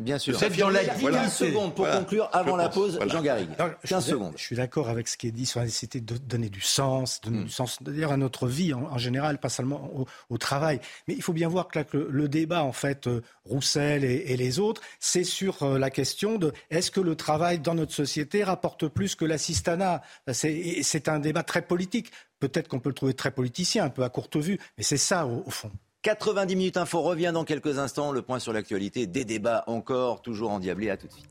[0.00, 0.38] Bien sûr.
[0.58, 3.50] Dans la 10 secondes pour conclure avant la pause, Jean Garrigue.
[3.86, 4.32] 15 secondes.
[4.36, 7.20] Je suis d'accord avec ce qui est dit sur la nécessité de donner du sens,
[7.20, 7.48] donner du hmm.
[7.48, 9.90] sens d'ailleurs à notre vie en, général, pas seulement
[10.30, 10.80] au, travail.
[11.08, 14.80] Mais il faut bien voir que, le, débat, en fait, euh, Roussel et, les autres,
[15.00, 19.14] c'est sur euh, la question de est-ce que le travail dans notre société rapporte plus
[19.14, 20.02] que l'assistanat?
[20.32, 22.10] C'est un débat très politique.
[22.38, 25.26] Peut-être qu'on peut le trouver très politicien, un peu à courte vue, mais c'est ça
[25.26, 25.70] au fond.
[26.06, 28.12] 90 minutes info revient dans quelques instants.
[28.12, 30.88] Le point sur l'actualité, des débats encore, toujours endiablés.
[30.88, 31.26] À tout de suite.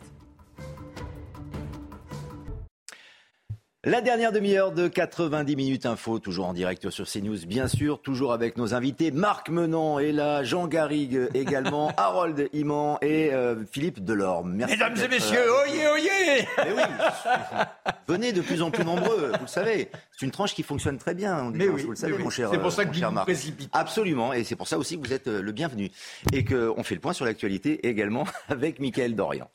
[3.87, 8.33] La dernière demi-heure de 90 minutes info, toujours en direct sur CNews, bien sûr, toujours
[8.33, 9.11] avec nos invités.
[9.11, 14.53] Marc Menon est là, Jean Garrigue également, Harold Iman et euh, Philippe Delorme.
[14.53, 16.81] Mesdames et messieurs, oyez, oyez oui,
[18.07, 19.91] venez de plus en plus nombreux, vous le savez.
[20.17, 22.57] C'est une tranche qui fonctionne très bien, Mais oui, vous le savez, mon cher C'est
[22.57, 23.25] pour ça que vous Marc.
[23.27, 23.69] précipite.
[23.71, 25.91] Absolument, et c'est pour ça aussi que vous êtes euh, le bienvenu.
[26.33, 29.47] Et qu'on fait le point sur l'actualité également avec Mickaël Dorian.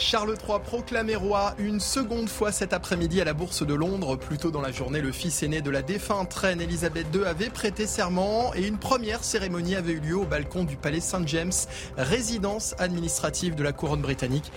[0.00, 4.14] Charles III proclamé roi une seconde fois cet après-midi à la Bourse de Londres.
[4.14, 7.50] Plus tôt dans la journée, le fils aîné de la défunte reine Elisabeth II avait
[7.50, 11.52] prêté serment et une première cérémonie avait eu lieu au balcon du palais St James,
[11.96, 14.52] résidence administrative de la couronne britannique.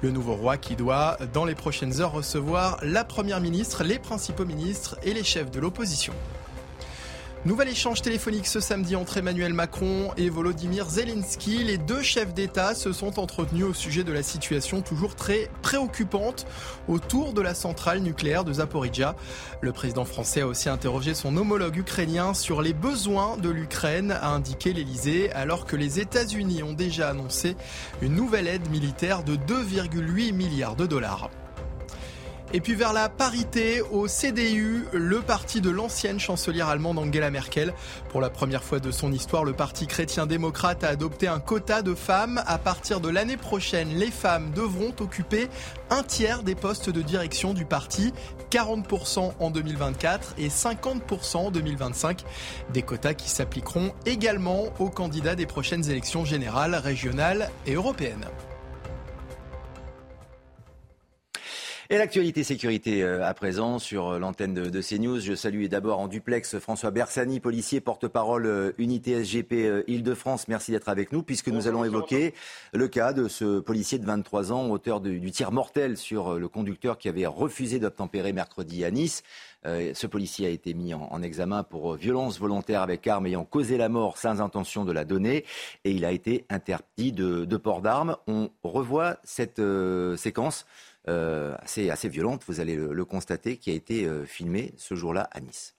[0.00, 4.46] Le nouveau roi qui doit, dans les prochaines heures, recevoir la première ministre, les principaux
[4.46, 6.14] ministres et les chefs de l'opposition.
[7.46, 11.62] Nouvel échange téléphonique ce samedi entre Emmanuel Macron et Volodymyr Zelensky.
[11.62, 16.44] Les deux chefs d'État se sont entretenus au sujet de la situation toujours très préoccupante
[16.88, 19.14] autour de la centrale nucléaire de Zaporizhia.
[19.60, 24.30] Le président français a aussi interrogé son homologue ukrainien sur les besoins de l'Ukraine, a
[24.30, 27.54] indiqué l'Elysée, alors que les États-Unis ont déjà annoncé
[28.02, 31.30] une nouvelle aide militaire de 2,8 milliards de dollars.
[32.56, 37.74] Et puis vers la parité au CDU, le parti de l'ancienne chancelière allemande Angela Merkel.
[38.08, 41.94] Pour la première fois de son histoire, le parti chrétien-démocrate a adopté un quota de
[41.94, 42.42] femmes.
[42.46, 45.48] À partir de l'année prochaine, les femmes devront occuper
[45.90, 48.14] un tiers des postes de direction du parti,
[48.50, 52.24] 40% en 2024 et 50% en 2025.
[52.72, 58.24] Des quotas qui s'appliqueront également aux candidats des prochaines élections générales, régionales et européennes.
[61.88, 65.20] Et l'actualité sécurité euh, à présent sur euh, l'antenne de, CNews.
[65.20, 70.48] Je salue d'abord en duplex François Bersani, policier, porte-parole euh, unité SGP Île-de-France.
[70.48, 72.34] Merci d'être avec nous puisque nous allons évoquer
[72.72, 76.98] le cas de ce policier de 23 ans, auteur du tir mortel sur le conducteur
[76.98, 79.22] qui avait refusé d'obtempérer mercredi à Nice.
[79.64, 83.88] ce policier a été mis en, examen pour violence volontaire avec arme ayant causé la
[83.88, 85.44] mort sans intention de la donner
[85.84, 88.16] et il a été interdit de, port d'armes.
[88.26, 89.62] On revoit cette
[90.16, 90.66] séquence
[91.08, 95.40] euh, assez, violente, vous allez le, constater, qui a été euh, filmée ce jour-là à
[95.40, 95.74] Nice.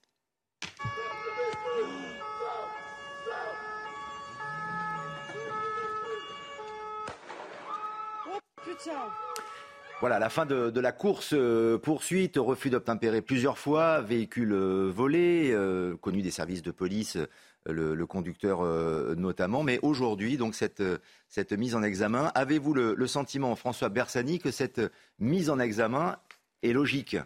[10.00, 15.54] Voilà, la fin de, la course euh, poursuite, refus d'obtempérer plusieurs fois, véhicule volé,
[16.02, 17.18] connu des services de police
[17.72, 19.64] le, conducteur euh, notamment.
[19.64, 20.82] Mais aujourd'hui, donc cette,
[21.52, 24.82] mise en examen, avez-vous le sentiment, François Bersani, que cette
[25.20, 26.18] mise en examen
[26.64, 27.18] est logique?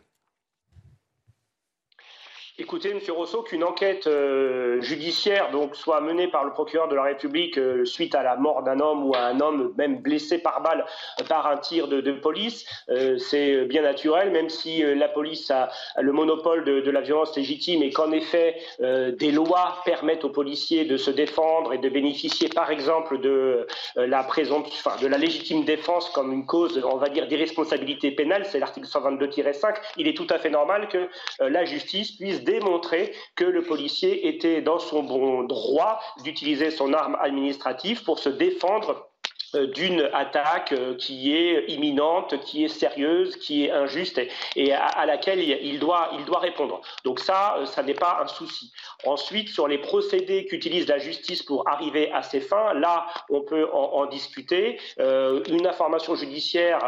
[2.62, 3.00] Écoutez, M.
[3.10, 7.86] Rousseau, qu'une enquête euh, judiciaire donc soit menée par le procureur de la République euh,
[7.86, 10.86] suite à la mort d'un homme ou à un homme même blessé par balle
[11.28, 16.12] par un tir de, police, euh, c'est bien naturel, même si la police a, le
[16.12, 21.10] monopole de, la violence légitime et qu'en effet des lois permettent aux policiers de se
[21.10, 26.46] défendre et de bénéficier, par exemple, de la enfin, de la légitime défense comme une
[26.46, 29.76] cause, on va dire, d'irresponsabilité pénale, c'est l'article 122-5.
[29.98, 31.10] Il est tout à fait normal que
[31.40, 37.18] la justice puisse démontrer que le policier était dans son bon droit d'utiliser son arme
[37.22, 39.11] administrative pour se défendre
[39.54, 44.22] d'une attaque euh, qui est imminente, qui est sérieuse, qui est injuste
[44.56, 46.82] et, à, laquelle il doit, il doit répondre.
[47.04, 48.72] Donc ça, euh, ça n'est pas un souci.
[49.06, 53.68] Ensuite, sur les procédés qu'utilise la justice pour arriver à ces fins, là, on peut
[53.74, 54.80] en, discuter.
[54.98, 56.80] une information judiciaire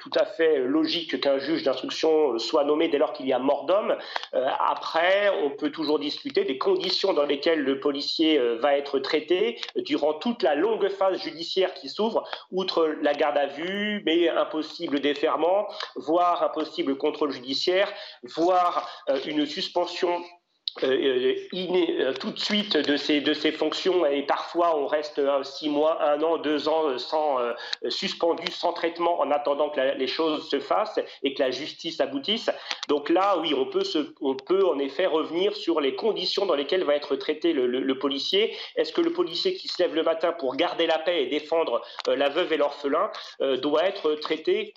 [0.00, 3.64] tout à fait logique qu'un juge d'instruction soit nommé dès lors qu'il y a mort
[3.64, 3.96] d'homme.
[4.32, 10.14] après, on peut toujours discuter des conditions dans lesquelles le policier va être traité durant
[10.14, 12.11] toute la longue phase judiciaire qui s'ouvre
[12.50, 17.92] outre la garde à vue, mais un possible déferment, voire un possible contrôle judiciaire,
[18.22, 20.22] voire euh, une suspension
[20.82, 25.68] euh, euh, tout de suite de ces, de ces fonctions et parfois on reste six
[25.68, 27.38] mois, un an, deux ans sans
[27.88, 32.50] suspendu, sans traitement en attendant que les choses se fassent et que la justice aboutisse.
[32.88, 36.54] Donc là, oui, on peut, se, on peut en effet revenir sur les conditions dans
[36.54, 38.56] lesquelles va être traité le, le, policier.
[38.76, 41.82] Est-ce que le policier qui se lève le matin pour garder la paix et défendre
[42.06, 43.10] la veuve et l'orphelin
[43.60, 44.74] doit être traité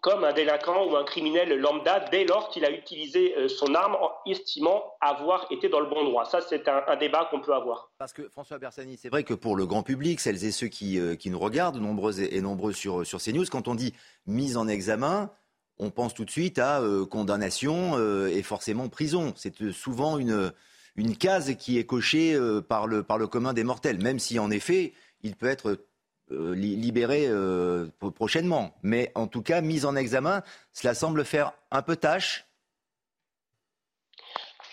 [0.00, 3.96] comme un délinquant ou un criminel lambda dès lors qu'il a utilisé euh, son arme
[3.96, 6.24] en estimant avoir été dans le bon droit.
[6.24, 7.90] Ça, c'est un, débat qu'on peut avoir.
[7.98, 10.98] Parce que François Bersani, c'est vrai que pour le grand public, celles et ceux qui,
[10.98, 13.94] euh, qui nous regardent, nombreux et, nombreux sur, sur CNews, quand on dit
[14.26, 15.30] mise en examen,
[15.78, 19.32] on pense tout de suite à euh, condamnation et forcément prison.
[19.36, 20.52] C'est souvent une,
[20.96, 22.38] une case qui est cochée
[22.68, 24.92] par, le, par le commun des mortels, même si en effet,
[25.22, 25.78] il peut être
[26.30, 28.74] euh, libéré euh, prochainement.
[28.82, 32.47] Mais en tout cas, mise en examen, cela semble faire un peu tâche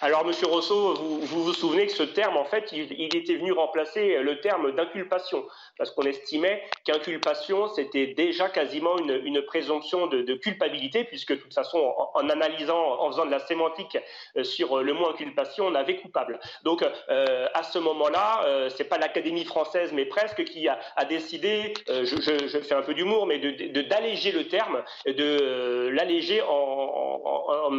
[0.06, 4.22] alors, Monsieur Rousseau, vous, vous, souvenez que ce terme, en fait, il, était venu remplacer
[4.22, 5.44] le terme d'inculpation,
[5.80, 11.92] parce qu'on estimait qu'inculpation, c'était déjà quasiment une, présomption de, culpabilité, puisque de toute façon,
[12.14, 13.98] en, analysant, en faisant de la sémantique
[14.38, 16.40] euh, sur le mot inculpation, on avait coupable.
[16.64, 20.78] Donc, euh, à ce moment-là, euh, c'est pas l'Académie française, mais presque, qui a,
[21.10, 27.72] décidé, je, fais un peu d'humour, mais d'alléger le terme, de l'alléger en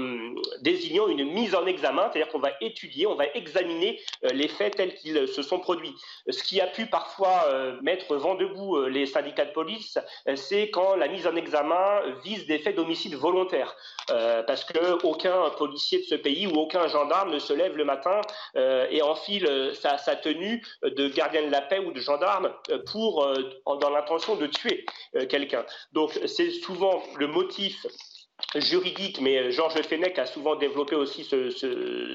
[0.60, 4.76] désignant une mise en examen c'est-à-dire qu'on va étudier, on va examiner euh, les faits
[4.76, 5.94] tels qu'ils euh, se sont produits.
[6.28, 9.98] Ce qui a pu parfois euh, mettre vent debout les syndicats de police,
[10.34, 13.76] c'est quand la mise en examen vise des faits d'homicide volontaire,
[14.46, 18.20] parce que aucun policier de ce pays ou aucun gendarme ne se lève le matin
[18.54, 22.52] et enfile sa, tenue de gardien de la paix ou de gendarme
[22.86, 24.84] dans l'intention de tuer
[25.28, 25.64] quelqu'un.
[25.92, 27.86] Donc c'est souvent le motif
[28.54, 31.50] juridique, mais euh, Georges Fenech a souvent développé aussi ce,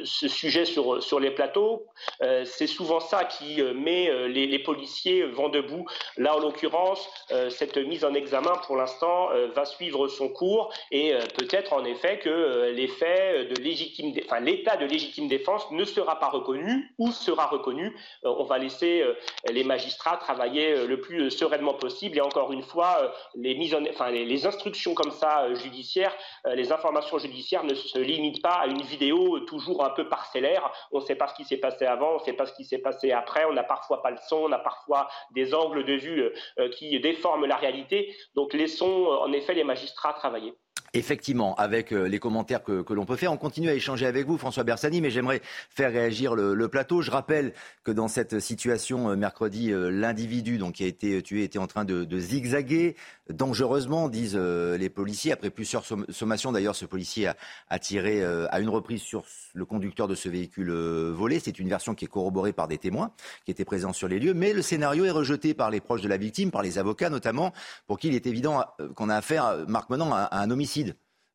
[0.05, 1.87] sujet sur, les plateaux.
[2.21, 5.87] Euh, c'est souvent ça qui euh, met les, policiers vent debout.
[6.17, 7.09] Là, en l'occurrence,
[7.49, 12.71] cette mise en examen, pour l'instant, va suivre son cours et peut-être en effet que
[12.75, 17.95] les faits de légitime, l'état de légitime défense ne sera pas reconnu ou sera reconnu.
[18.23, 19.03] on va laisser
[19.49, 22.17] les magistrats travailler le plus sereinement possible.
[22.17, 26.10] Et encore une fois, les les instructions comme ça judiciaires
[26.47, 30.71] euh, les informations judiciaires ne se limitent pas à une vidéo toujours un peu parcellaire.
[30.91, 32.65] On ne sait pas ce qui s'est passé avant, on ne sait pas ce qui
[32.65, 35.93] s'est passé après, on n'a parfois pas le son, on a parfois des angles de
[35.93, 38.15] vue euh, qui déforment la réalité.
[38.35, 40.53] Donc laissons en effet les magistrats travailler.
[40.93, 44.37] Effectivement, avec euh, les commentaires que, l'on peut faire, on continue à échanger avec vous,
[44.37, 47.01] François Bersani, mais j'aimerais faire réagir le, plateau.
[47.01, 47.53] Je rappelle
[47.85, 51.85] que dans cette situation, euh, mercredi, euh, l'individu qui a été tué était en train
[51.85, 52.97] de, zigzaguer
[53.29, 55.31] dangereusement, disent les policiers.
[55.31, 57.31] Après plusieurs sommations, d'ailleurs, ce policier
[57.69, 59.23] a, tiré à une reprise sur
[59.53, 61.39] le conducteur de ce véhicule volé.
[61.39, 63.13] C'est une version qui est corroborée par des témoins
[63.45, 66.09] qui étaient présents sur les lieux, mais le scénario est rejeté par les proches de
[66.09, 67.53] la victime, par les avocats notamment,
[67.87, 68.65] pour qui il est évident
[68.95, 70.80] qu'on a affaire, Marc Menon, à un homicide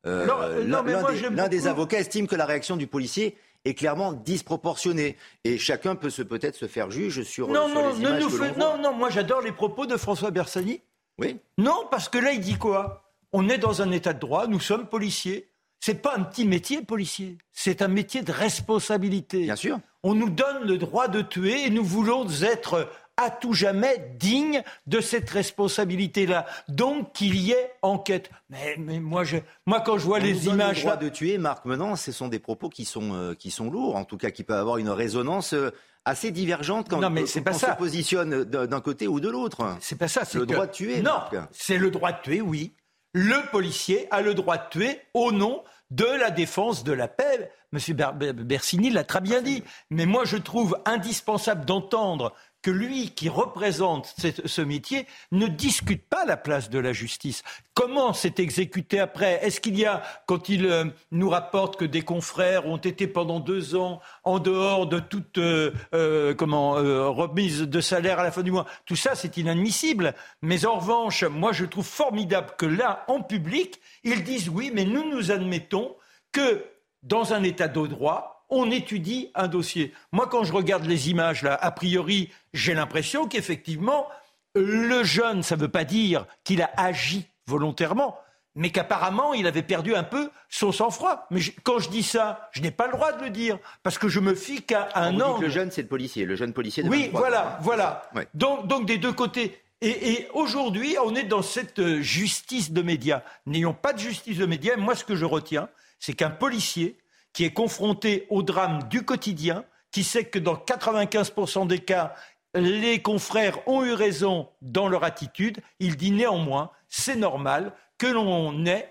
[0.07, 5.17] l'un des, avocats estime que la réaction du policier est clairement disproportionnée.
[5.45, 8.93] Et chacun peut se, peut-être se faire juge sur, non, non, les images Non, non,
[8.93, 10.81] moi j'adore les propos de François Bersani.
[11.19, 11.39] Oui.
[11.59, 13.11] Non, parce que là, il dit quoi?
[13.33, 15.49] On est dans un état de droit, nous sommes policiers.
[15.81, 17.39] C'est pas un petit métier, policier.
[17.53, 19.43] C'est un métier de responsabilité.
[19.43, 19.79] Bien sûr.
[20.03, 24.63] On nous donne le droit de tuer et nous voulons être à tout jamais digne
[24.87, 26.47] de cette responsabilité-là.
[26.69, 28.31] Donc qu'il y ait enquête.
[28.51, 30.79] Mais, mais moi, je, moi, quand je vois les images.
[30.79, 33.71] Le droit de tuer, Marc, maintenant, ce sont des propos qui sont, euh, qui sont
[33.71, 35.53] lourds, en tout cas qui peuvent avoir une résonance.
[35.55, 35.71] Euh,
[36.07, 37.73] assez divergente quand, non, mais c'est pas on ça.
[37.73, 39.77] se positionne d'un côté ou de l'autre.
[39.81, 40.25] C'est pas ça.
[40.25, 41.03] C'est le droit de tuer.
[41.03, 42.73] Non, c'est le droit de tuer, oui.
[43.13, 47.51] Le policier a le droit de tuer au nom de la défense de la paix.
[47.73, 49.65] Monsieur Bersini l'a très bien dit.
[49.91, 52.35] Mais moi, je trouve indispensable d'entendre
[52.67, 54.13] que lui qui représente
[54.45, 57.45] ce métier ne discute pas la place de la justice.
[57.75, 59.39] Comment c'est exécuté après?
[59.47, 63.39] Est-ce qu'il y a, quand il euh, nous rapporte que des confrères ont été pendant
[63.39, 68.51] deux ans en dehors de toute euh, euh, remise de salaire à la fin du
[68.51, 70.13] mois, tout ça c'est inadmissible.
[70.43, 74.85] Mais en revanche, moi je trouve formidable que là, en public, ils disent oui, mais
[74.85, 75.95] nous nous admettons
[76.33, 76.65] que
[77.05, 79.93] dans un état de droit, on étudie un dossier.
[80.13, 84.07] Moi, quand je regarde les images, là, a priori, j'ai l'impression qu'effectivement,
[84.55, 88.19] le jeune, ça ne veut pas dire qu'il a agi volontairement,
[88.55, 91.27] mais qu'apparemment, il avait perdu un peu son sang-froid.
[91.31, 94.09] Mais quand je dis ça, je n'ai pas le droit de le dire, parce que
[94.09, 95.39] je me fie qu'à un an.
[95.39, 96.83] Le jeune, c'est le policier, le jeune policier.
[96.83, 98.11] De oui, voilà, voilà.
[98.35, 99.61] Donc, donc, des deux côtés.
[99.83, 103.23] Et, et aujourd'hui, on est dans cette euh, justice de médias.
[103.45, 104.77] N'ayons pas de justice de médias.
[104.77, 105.69] Moi, ce que je retiens,
[106.01, 106.97] c'est qu'un policier
[107.37, 112.15] qui est confronté au drame du quotidien, qui sait que dans 95% des cas,
[112.55, 118.65] les confrères ont eu raison dans leur attitude, il dit néanmoins, c'est normal que l'on
[118.65, 118.91] ait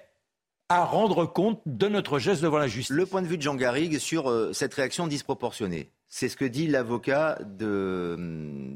[0.70, 2.96] à rendre compte de notre geste devant la justice.
[2.96, 6.46] Le point de vue de Jean Garrigue sur euh, cette réaction disproportionnée, c'est ce que
[6.46, 8.16] dit l'avocat de,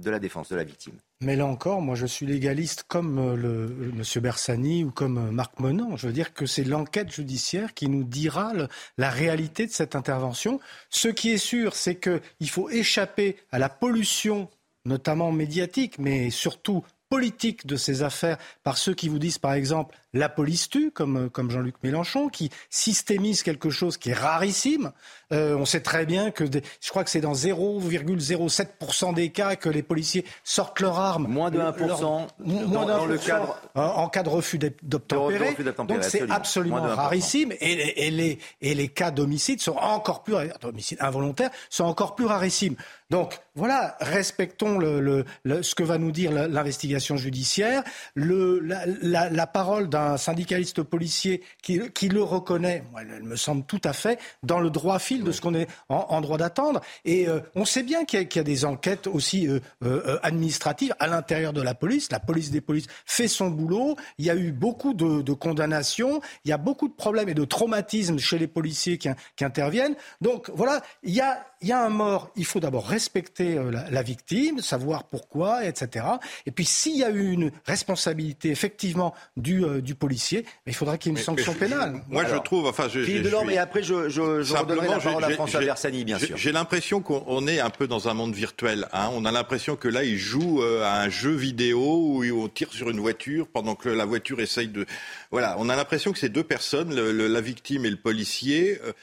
[0.02, 0.96] de, la défense de la victime.
[1.22, 4.04] Mais là encore, moi je suis légaliste comme euh, le M.
[4.22, 5.96] Bersani ou comme euh, Marc Monand.
[5.98, 8.54] Je veux dire que c'est l'enquête judiciaire qui nous dira
[8.98, 10.60] la réalité de cette intervention.
[10.90, 14.50] Ce qui est sûr, c'est qu'il faut échapper à la pollution
[14.86, 19.96] notamment médiatique, mais surtout politique de ces affaires par ceux qui vous disent, par exemple,
[20.14, 24.92] la police tue, comme, euh, comme Jean-Luc Mélenchon, qui systémise quelque chose qui est rarissime.
[25.32, 29.56] Euh, on sait très bien que des, je crois que c'est dans 0,07% des cas
[29.56, 31.28] que les policiers sortent leur arme.
[31.28, 32.28] Moins de 1%, leur,
[32.68, 35.56] moins dans, le cadre en cas de refus d'obtempérer.
[35.88, 37.52] Donc c'est absolument rarissime.
[37.60, 42.26] Et, et, les, et les cas d'homicide sont encore plus d'homicide involontaire sont encore plus
[42.26, 42.76] rarissimes.
[43.10, 47.84] Donc voilà, respectons le, le, le, ce que va nous dire l'investigation judiciaire.
[48.16, 53.64] Le, la, la, la parole d'un un syndicaliste policier qui, le reconnaît, elle me semble
[53.64, 56.82] tout à fait dans le droit fil de ce qu'on est en, droit d'attendre.
[57.06, 61.08] Et euh, on sait bien qu'il y, a des enquêtes aussi euh, euh, administratives à
[61.08, 62.12] l'intérieur de la police.
[62.12, 63.96] La police des polices fait son boulot.
[64.18, 66.22] Il y a eu beaucoup de, condamnations.
[66.46, 69.10] Il y a beaucoup de problèmes et de traumatismes chez les policiers qui
[69.44, 69.96] interviennent.
[70.22, 72.32] Donc voilà, il y a, il y a un mort.
[72.36, 76.06] Il faut d'abord respecter la, la victime, savoir pourquoi, etc.
[76.46, 81.12] Et puis s'il y a eu une responsabilité effectivement du, du policier, il faudra qu'il
[81.12, 82.02] y ait une sanction pénale.
[82.10, 85.24] Moi, je trouve, enfin, je, Philippe Delorme, et après, je, je, je redonnerai la parole
[85.24, 86.38] à François Bersani, bien sûr.
[86.38, 88.88] J'ai l'impression qu'on est un peu dans un monde virtuel.
[88.94, 89.10] Hein.
[89.14, 92.72] On a l'impression que là, il joue euh, à un jeu vidéo où on tire
[92.74, 94.86] sur une voiture pendant que la voiture essaye de.
[95.32, 98.80] Voilà, on a l'impression que ces deux personnes, le, le, la victime et le policier.
[98.84, 98.94] Euh,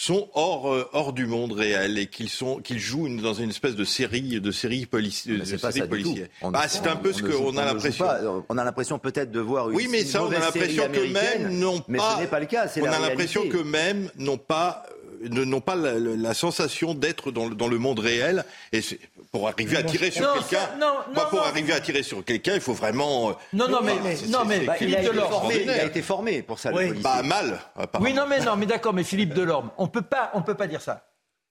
[0.00, 3.74] sont hors, euh, hors du monde réel et qu'ils sont qu'ils jouent dans une espèce
[3.74, 6.28] de série de série, polici de série policière.
[6.40, 8.06] Bah, c'est un peu ce qu'on a l'impression.
[8.48, 11.58] On a l'impression peut-être de voir une Oui, mais ça, on a l'impression que même
[11.58, 11.84] n'ont pas.
[11.88, 12.68] Mais ce n'est pas le cas.
[12.80, 14.84] On a l'impression que même n'ont pas
[15.22, 18.44] n'ont pas la, la sensation d'être dans, dans, le monde réel.
[18.72, 18.80] Et
[19.32, 20.68] pour arriver à tirer sur quelqu'un,
[21.30, 23.30] pour arriver à tirer sur quelqu'un, il faut vraiment.
[23.30, 23.94] Euh, non, non, mais,
[24.28, 26.72] non, mais bah, il a été formé pour ça.
[26.72, 26.88] Oui.
[26.88, 27.60] Le bah mal.
[28.00, 30.66] Oui, non, mais non, mais d'accord, mais Philippe Delorme, on peut pas, on peut pas
[30.66, 31.04] dire ça.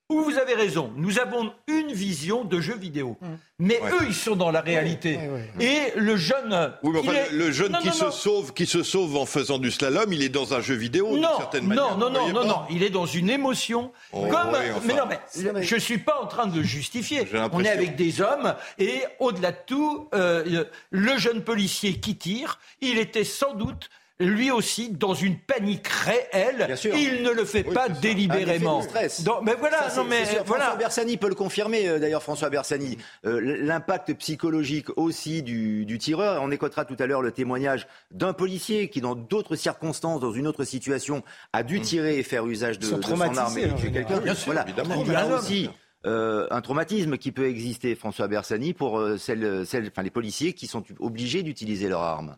[0.10, 3.18] Ou vous avez raison, nous avons une vision de jeu vidéo.
[3.22, 3.38] Hum.
[3.60, 3.91] Mais ouais.
[3.91, 5.18] eux, ils sont dans la réalité.
[5.18, 6.72] Ouais, ouais, Et le jeune.
[6.82, 7.32] Oui, mais enfin, est...
[7.34, 8.12] le jeune non, qui, non, se non.
[8.12, 11.28] Sauve, qui se sauve en faisant du slalom, il est dans un jeu vidéo, d'une
[11.38, 11.97] certaine manière.
[11.97, 12.62] Non, non, non, non, non.
[12.70, 13.91] Il est dans une émotion.
[14.14, 14.49] Oh, comme.
[14.51, 14.80] enfin.
[14.86, 17.28] Mais non, mais je ne suis pas en train de le justifier.
[17.51, 18.55] On est avec des hommes.
[18.80, 23.89] Et au-delà de tout, euh, le jeune policier qui tire, il était sans doute
[24.20, 26.76] lui aussi dans une panique réelle.
[26.84, 28.82] Il ne le fait oui, pas délibérément.
[29.24, 30.43] Donc, mais voilà, ça, non mais sûr.
[30.45, 30.65] voilà.
[30.65, 31.88] François Bersani peut le confirmer.
[31.88, 36.41] Euh, d'ailleurs, François Bersani, euh, l'impact psychologique aussi du, du, tireur.
[36.41, 40.47] On écoutera tout à l'heure le témoignage d'un policier qui, dans d'autres circonstances, dans une
[40.47, 41.84] autre situation, a dû mm.
[41.84, 44.22] tirer et faire usage de, de son arme et tuer quelqu'un.
[44.45, 44.65] Voilà.
[45.05, 45.70] Il y a aussi.
[46.05, 50.53] Euh, un traumatisme qui peut exister, François Bersani, pour euh, celles, celles, enfin, les policiers
[50.53, 52.38] qui sont obligés d'utiliser leur arme.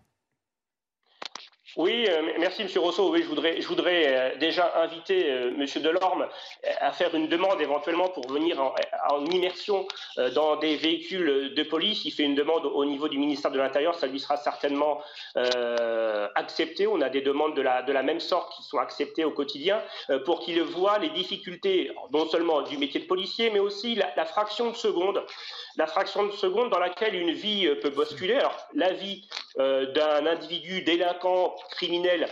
[1.80, 3.10] Oui, euh, merci Monsieur Rousseau.
[3.10, 7.30] Oui, je voudrais, je voudrais euh, déjà inviter euh, Monsieur Delorme euh, à faire une
[7.30, 8.62] demande éventuellement pour venir
[9.10, 9.88] en, immersion
[10.36, 12.04] dans des véhicules de police.
[12.04, 15.02] Il fait une demande au niveau du ministère de l'Intérieur, ça lui sera certainement
[16.36, 16.88] accepté.
[16.88, 19.82] On a des demandes de la, même sorte qui sont acceptées au quotidien
[20.26, 24.72] pour qu'il voit les difficultés non seulement du métier de policier, mais aussi la fraction
[24.72, 25.22] de seconde
[25.80, 28.36] la fraction de seconde dans laquelle une vie peut basculer.
[28.36, 29.26] Alors, la vie
[29.60, 32.28] euh, d'un individu délinquant criminel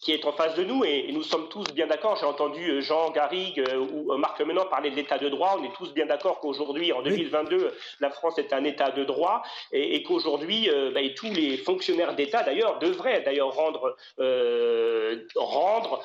[0.00, 2.16] qui est en face de nous et, et nous sommes tous bien d'accord.
[2.16, 5.56] J'ai entendu euh, Jean Garrigue euh, ou euh, Marc Menon parler de l'état de droit.
[5.60, 7.64] On est tous bien d'accord qu'aujourd'hui, en 2022, oui.
[8.00, 9.42] la France est un état de droit
[9.72, 16.02] et, et qu'aujourd'hui, euh, bah, tous les fonctionnaires d'État d'ailleurs devraient d'ailleurs rendre, euh, rendre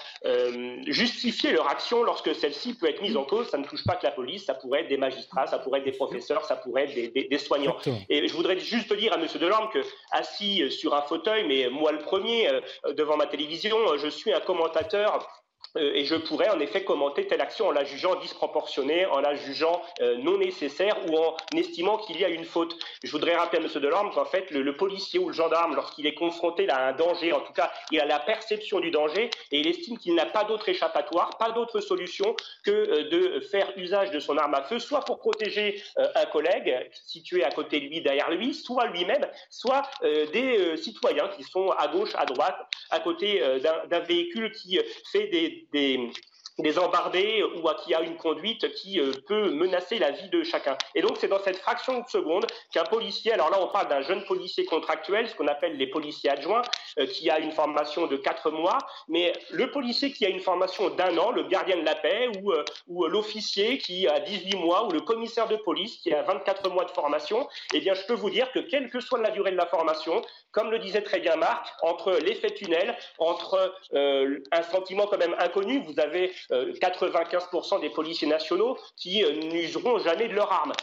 [0.88, 3.48] justifier leur action lorsque celle-ci peut être mise en cause.
[3.48, 5.86] Ça ne touche pas que la police, ça pourrait être des magistrats, ça pourrait être
[5.86, 7.78] des professeurs, ça pourrait être des, des, des soignants.
[8.10, 9.80] Et je voudrais juste dire à Monsieur Delorme que
[10.12, 12.50] assis sur un fauteuil, mais moi le premier
[12.94, 15.45] devant ma télévision, je suis un commentateur
[15.78, 19.82] et je pourrais en effet commenter telle action en la jugeant disproportionnée, en la jugeant
[20.02, 22.78] euh, non nécessaire ou en estimant qu'il y a une faute.
[23.04, 23.82] Je voudrais rappeler à M.
[23.82, 27.42] Delorme qu'en fait, le, policier ou le gendarme, lorsqu'il est confronté à un danger, en
[27.42, 30.70] tout cas, il a la perception du danger et il estime qu'il n'a pas d'autre
[30.70, 35.02] échappatoire, pas d'autre solution que euh, de faire usage de son arme à feu, soit
[35.02, 39.84] pour protéger euh, un collègue situé à côté de lui, derrière lui, soit lui-même, soit
[40.04, 42.56] euh, des euh, citoyens qui sont à gauche, à droite,
[42.90, 43.42] à côté
[43.90, 44.80] d'un véhicule qui
[45.12, 46.12] fait des des,
[46.60, 50.44] des embardés ou à qui a une conduite qui euh, peut menacer la vie de
[50.44, 50.78] chacun.
[50.94, 54.02] Et donc c'est dans cette fraction de seconde qu'un policier, alors là on parle d'un
[54.02, 56.62] jeune policier contractuel, ce qu'on appelle les policiers adjoints,
[57.00, 58.78] euh, qui a une formation de quatre mois,
[59.10, 62.52] mais le policier qui a une formation d'un an, le gardien de la paix, ou,
[62.52, 66.70] euh, ou l'officier qui a 18 mois, ou le commissaire de police qui a 24
[66.70, 69.52] mois de formation, eh bien je peux vous dire que quelle que soit la durée
[69.52, 75.08] de la formation, comme le disait très bien Marc, entre l'effet tunnel, entre un sentiment
[75.08, 80.34] quand même inconnu, vous avez 95% euh, des policiers nationaux qui euh, n'useront jamais de
[80.34, 80.74] leur arme.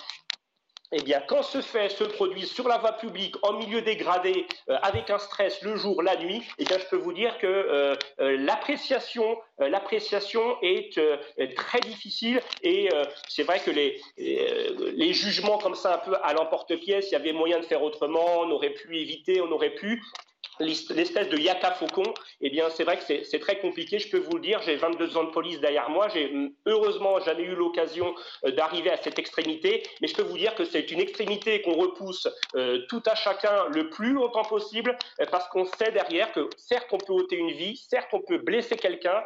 [0.94, 4.76] Eh bien, quand ce fait se produit sur la voie publique, en milieu dégradé, euh,
[4.82, 9.38] avec un stress le jour, la nuit, eh bien, je peux vous dire que l'appréciation,
[9.58, 10.94] l'appréciation est
[11.56, 12.42] très difficile.
[12.62, 12.90] Et
[13.26, 17.32] c'est vrai que les, les jugements comme ça, un peu à l'emporte-pièce, il y avait
[17.32, 20.02] moyen de faire autrement, on aurait pu éviter, on aurait pu
[20.62, 23.98] l'espèce de yaka faucon, eh bien, c'est vrai que c'est très compliqué.
[23.98, 26.08] Je peux vous le dire, j'ai 22 ans de police derrière moi.
[26.08, 30.38] J'ai hum, heureusement jamais eu l'occasion euh, d'arriver à cette extrémité, mais je peux vous
[30.38, 34.96] dire que c'est une extrémité qu'on repousse euh, tout à chacun le plus longtemps possible,
[35.20, 38.38] euh, parce qu'on sait derrière que certes on peut ôter une vie, certes on peut
[38.38, 39.22] blesser quelqu'un,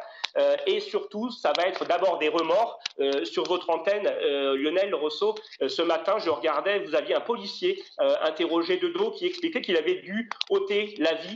[0.67, 2.79] et surtout ça va être d'abord des remords.
[3.23, 4.07] sur votre antenne,
[4.55, 5.33] Lionel Rousseau,
[5.67, 7.81] ce matin, je regardais, vous aviez un policier
[8.21, 11.26] interrogé de dos qui expliquait qu'il avait dû ôter la vie.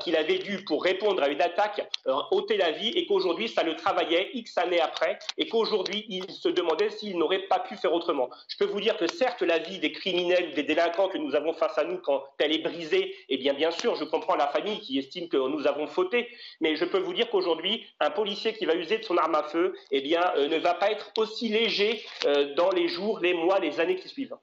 [0.00, 3.62] Qu'il avait dû, pour répondre à une attaque, euh, ôter la vie et qu'aujourd'hui, ça
[3.62, 7.92] le travaillait X années après et qu'aujourd'hui, il se demandait s'il n'aurait pas pu faire
[7.92, 8.30] autrement.
[8.48, 11.52] Je peux vous dire que certes, la vie des criminels, des délinquants que nous avons
[11.52, 14.80] face à nous, quand elle est brisée, eh bien, bien sûr, je comprends la famille
[14.80, 16.28] qui estime que nous avons fauté,
[16.60, 19.44] mais je peux vous dire qu'aujourd'hui, un policier qui va user de son arme à
[19.44, 23.58] feu, eh euh, ne va pas être aussi léger euh, dans les jours, les mois,
[23.58, 24.36] les années qui suivent.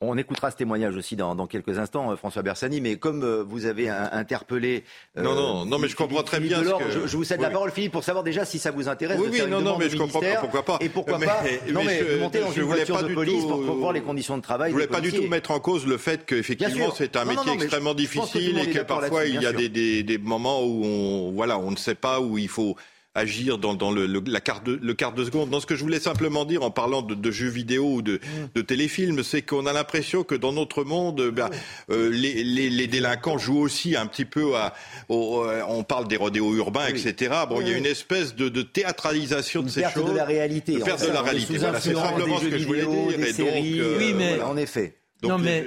[0.00, 2.80] On écoutera ce témoignage aussi dans, quelques instants, euh, François Bersani.
[2.80, 4.84] Mais comme euh, vous avez interpellé.
[5.16, 6.62] Euh, non, non, non, mais je comprends très bien.
[6.62, 7.08] Ce que...
[7.08, 9.18] je, vous cède la parole, Philippe, pour savoir déjà si ça vous intéresse.
[9.20, 10.36] Oui, oui, non, non, mais je comprends pas.
[10.40, 11.42] Pourquoi pas Et pourquoi pas
[11.72, 14.70] Non, mais, je, monter dans une voiture de police pour, voir les conditions de travail.
[14.70, 17.94] Je voulais pas du tout mettre en cause le fait qu'effectivement c'est un métier extrêmement
[17.94, 21.94] difficile et que parfois il y a des moments où on, voilà, on ne sait
[21.94, 22.76] pas où il faut
[23.14, 25.50] agir dans, le, la quart de, le quart de seconde.
[25.50, 28.48] Dans ce que je voulais simplement dire en parlant de, jeux vidéo ou de, mm.
[28.54, 31.50] de téléfilms, c'est qu'on a l'impression que dans notre monde, ben,
[31.90, 34.74] euh, les, les, délinquants jouent aussi un petit peu à.
[35.10, 37.34] Euh, on parle des rodéos urbains, etc.
[37.48, 40.10] Bon, il y a une espèce de, théâtralisation de ces choses.
[40.10, 40.78] de la réalité.
[40.78, 41.58] De perte de la réalité.
[41.80, 43.34] c'est simplement ce que je voulais dire.
[43.34, 44.96] Séries, euh, oui, mais en effet.
[45.22, 45.64] Donc, non mais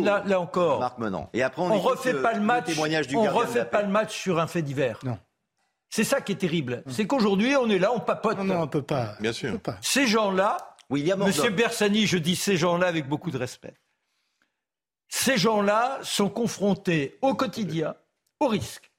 [0.00, 0.96] là, là, encore, Marc
[1.34, 2.66] Et après, on, on refait pas le match.
[2.78, 5.00] on refait pas le match sur un fait divers.
[5.04, 5.18] Non.
[5.94, 6.82] C'est ça qui est terrible.
[6.88, 8.38] C'est qu'aujourd'hui, on est là, on papote.
[8.38, 9.14] Non, on peut pas.
[9.20, 9.58] Bien sûr.
[9.82, 13.74] Ces gens-là, Monsieur Bersani, je dis ces gens-là avec beaucoup de respect.
[15.08, 17.94] Ces gens-là sont confrontés au quotidien
[18.40, 18.90] au risque.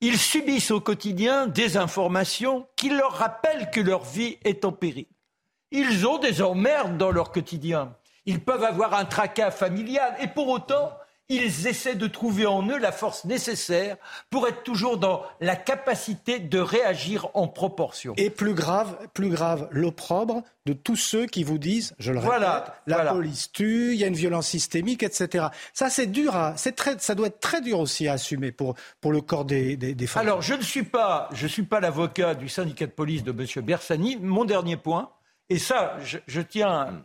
[0.00, 5.06] Ils subissent au quotidien des informations qui leur rappellent que leur vie est en péril.
[5.72, 7.96] Ils ont des emmerdes dans leur quotidien.
[8.24, 10.96] Ils peuvent avoir un tracas familial et pour autant,
[11.28, 13.96] ils essaient de trouver en eux la force nécessaire
[14.30, 18.14] pour être toujours dans la capacité de réagir en proportion.
[18.16, 22.72] Et plus grave, plus grave, l'opprobre de tous ceux qui vous disent, je le répète,
[22.86, 25.46] la police tue, il y a une violence systémique, etc.
[25.72, 29.12] Ça, c'est dur, c'est très, ça doit être très dur aussi à assumer pour, pour
[29.12, 30.22] le corps des, des, femmes.
[30.22, 33.64] Alors, je ne suis pas, je suis pas l'avocat du syndicat de police de M.
[33.64, 34.16] Bersani.
[34.16, 35.10] Mon dernier point,
[35.48, 35.96] et ça,
[36.26, 37.04] je tiens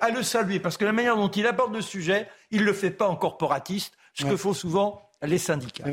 [0.00, 2.72] à, le saluer, parce que la manière dont il aborde le sujet, il ne le
[2.72, 5.84] fait pas en corporatiste, ce que font souvent les syndicats.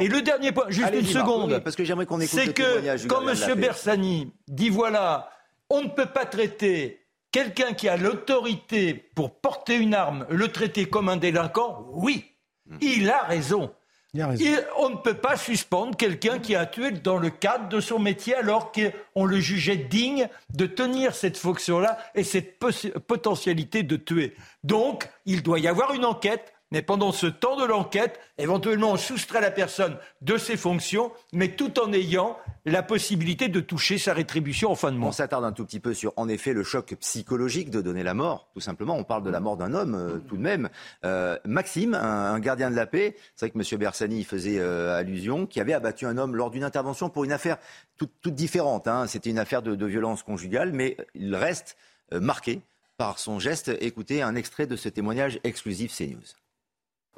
[0.00, 3.60] et le dernier point, juste une seconde, parce que j'aimerais qu'on c'est que quand M.
[3.60, 5.30] Bersani dit voilà,
[5.68, 10.86] on ne peut pas traiter quelqu'un qui a l'autorité pour porter une arme, le traiter
[10.86, 12.24] comme un délinquant, oui,
[12.66, 12.78] hmm.
[12.80, 13.70] il a raison
[14.14, 18.34] on ne peut pas suspendre quelqu'un qui a tué dans le cadre de son métier
[18.34, 22.58] alors qu'on le jugeait digne de tenir cette fonction-là et cette
[23.06, 24.34] potentialité de tuer.
[24.64, 28.96] Donc, il doit y avoir une enquête mais pendant ce temps de l'enquête, éventuellement, on
[28.96, 34.12] soustrait la personne de ses fonctions, mais tout en ayant la possibilité de toucher sa
[34.12, 35.08] rétribution en fin de mois.
[35.08, 38.14] On s'attarde un tout petit peu sur, en effet, le choc psychologique de donner la
[38.14, 38.96] mort, tout simplement.
[38.96, 40.68] On parle de la mort d'un homme, euh, tout de même.
[41.04, 43.78] Euh, Maxime, un, gardien de la paix, c'est vrai que M.
[43.78, 47.56] Bersani faisait euh, allusion, qui avait abattu un homme lors d'une intervention pour une affaire
[47.96, 48.86] toute, différente.
[48.86, 49.06] Hein.
[49.06, 51.76] C'était une affaire de, de, violence conjugale, mais il reste
[52.12, 52.60] marqué
[52.96, 53.70] par son geste.
[53.80, 56.20] Écoutez un extrait de ce témoignage exclusif CNews.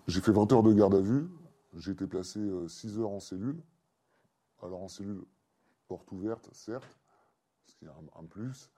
[0.06, 1.28] J'ai fait 20 heures de garde à vue.
[1.76, 3.62] J'ai été placé 6 euh, heures en cellule.
[4.62, 5.22] Alors en cellule,
[5.88, 6.98] porte ouverte, certes,
[7.66, 8.70] ce qui est un, plus,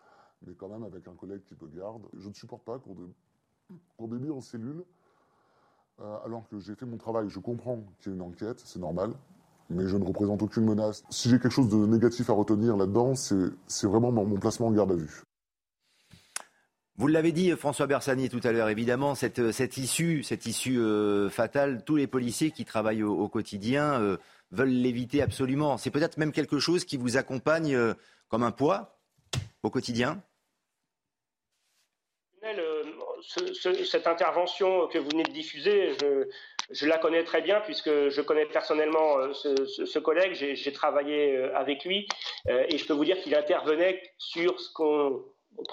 [0.47, 2.03] mais quand même avec un collègue qui peut garde.
[2.15, 4.85] Je ne supporte pas qu'on débute en cellule,
[6.01, 7.29] euh, alors que j'ai fait mon travail.
[7.29, 9.13] Je comprends qu'il y ait une enquête, c'est normal.
[9.71, 11.05] mais je ne représente aucune menace.
[11.11, 14.93] Si j'ai quelque chose de négatif à retenir là-dedans, c'est vraiment mon placement en garde
[14.93, 15.23] à vue.
[16.97, 21.29] Vous l'avez dit, François Bersani, tout à l'heure, évidemment, cette, cette issue, cette issue euh,
[21.29, 24.17] fatale, tous les policiers qui travaillent au, quotidien euh,
[24.53, 25.77] veulent l'éviter absolument.
[25.77, 27.95] C'est peut-être même quelque chose qui vous accompagne euh,
[28.29, 29.01] comme un poids
[29.65, 30.23] au quotidien?
[33.83, 35.97] Cette intervention que vous venez de diffuser,
[36.71, 42.07] je, la connais très bien puisque je connais personnellement ce collègue, j'ai travaillé avec lui
[42.47, 45.25] et je peux vous dire qu'il intervenait sur ce qu'on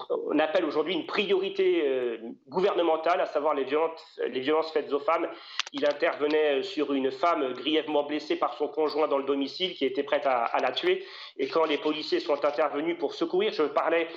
[0.09, 2.17] on appelle aujourd'hui une priorité euh,
[2.47, 5.27] gouvernementale, à savoir les violences, faites aux femmes.
[5.73, 10.03] Il intervenait sur une femme grièvement blessée par son conjoint dans le domicile qui était
[10.03, 11.05] prête à, la tuer.
[11.37, 14.07] Et quand les policiers sont intervenus pour secourir, je parlais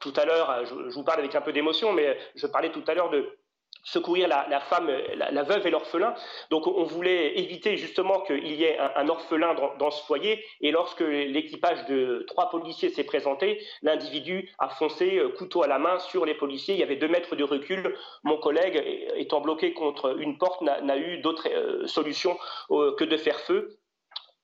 [0.00, 2.94] tout à l'heure, je, vous parle avec un peu d'émotion, mais je parlais tout à
[2.94, 3.38] l'heure de
[3.84, 6.14] secourir la, femme, la, veuve et l'orphelin.
[6.50, 10.44] Donc on voulait éviter justement qu'il y ait un, orphelin dans, ce foyer.
[10.60, 15.78] Et lorsque l'équipage de trois policiers s'est présenté, l'individu a foncé euh, couteau à la
[15.78, 16.74] main sur les policiers.
[16.74, 17.94] Il y avait deux mètres de recul.
[18.24, 18.82] Mon collègue,
[19.16, 22.36] étant bloqué contre une porte, n'a eu d'autre euh, solution
[22.70, 23.78] euh, que de faire feu.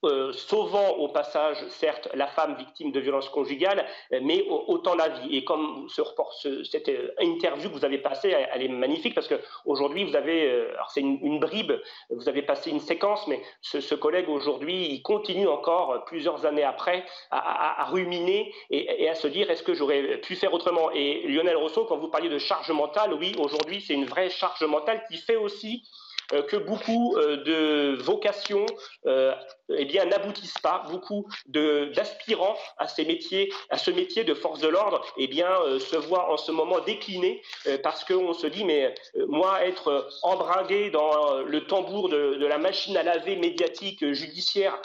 [0.02, 3.86] Euh, sauvant au passage, certes, la femme victime de violences conjugales,
[4.22, 5.36] mais autant la vie.
[5.36, 6.32] Et comme ce report,
[6.64, 10.72] cette euh, interview que vous avez passée, elle, est magnifique parce qu'aujourd'hui, vous avez, euh,
[10.72, 11.72] alors c'est une, bribe,
[12.08, 17.04] vous avez passé une séquence, mais ce, collègue aujourd'hui, il continue encore plusieurs années après
[17.30, 20.90] à, ruminer et, à se dire est-ce que j'aurais pu faire autrement?
[20.92, 24.62] Et Lionel Rousseau, quand vous parliez de charge mentale, oui, aujourd'hui, c'est une vraie charge
[24.62, 25.84] mentale qui fait aussi
[26.30, 28.66] que beaucoup euh, de vocations
[29.06, 29.34] euh,
[29.76, 30.84] eh bien n'aboutissent pas.
[30.90, 35.48] Beaucoup d'aspirants à ces métiers, à ce métier de force de l'ordre, eh bien
[35.78, 37.42] se voient en ce moment décliner
[37.82, 38.94] parce qu'on se dit mais
[39.28, 44.80] moi être embringué dans le tambour de la machine à laver médiatique judiciaire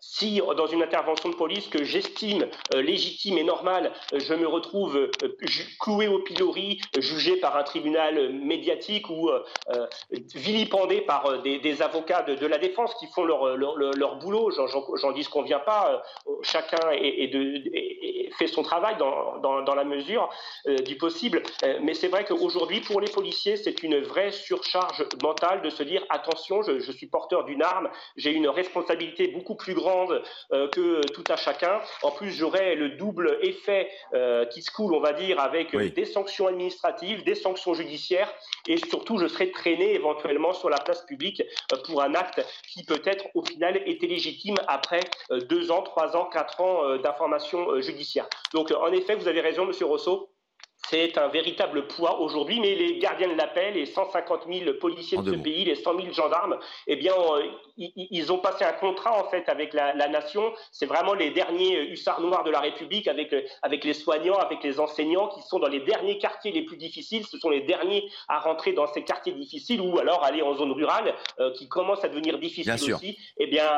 [0.00, 4.46] si dans une intervention de police que j'estime euh, légitime et normale, euh, je me
[4.46, 5.10] retrouve euh,
[5.78, 9.30] cloué au pilori, jugé par un tribunal médiatique ou
[10.34, 15.42] vilipendé par des, avocats de, la défense qui font leur, boulot, j'en dis ce qu'on
[15.42, 16.02] vient pas,
[16.42, 16.78] chacun
[18.38, 20.28] fait son travail dans, la mesure
[20.84, 21.42] du possible,
[21.82, 26.04] mais c'est vrai qu'aujourd'hui pour les policiers c'est une vraie surcharge mentale de se dire
[26.08, 29.89] attention, je suis porteur d'une arme, j'ai une responsabilité beaucoup plus grande
[30.52, 31.80] euh, que tout à chacun.
[32.02, 36.04] En plus, j'aurai le double effet euh, qui se coule, on va dire, avec des
[36.04, 38.32] sanctions administratives, des sanctions judiciaires,
[38.66, 41.42] et surtout, je serai traîné éventuellement sur la place publique
[41.72, 45.00] euh, pour un acte qui peut-être, au final, était légitime après
[45.48, 48.28] deux ans, trois ans, quatre ans d'information judiciaire.
[48.52, 50.30] Donc, en effet, vous avez raison, Monsieur Rousseau
[50.88, 55.18] c'est un véritable poids aujourd'hui, mais les gardiens de la paix, les 150 000 policiers
[55.18, 57.42] de, ce pays, les 100 000 gendarmes, eh bien, euh,
[57.76, 60.52] ils, ont passé un contrat en fait avec la, nation.
[60.72, 64.64] C'est vraiment les derniers hussards noirs de la République, avec, euh, avec les soignants, avec
[64.64, 67.24] les enseignants, qui sont dans les derniers quartiers les plus difficiles.
[67.24, 70.72] Ce sont les derniers à rentrer dans ces quartiers difficiles, ou alors aller en zone
[70.72, 73.18] rurale, euh, qui commence à devenir difficile aussi.
[73.38, 73.68] Eh bien,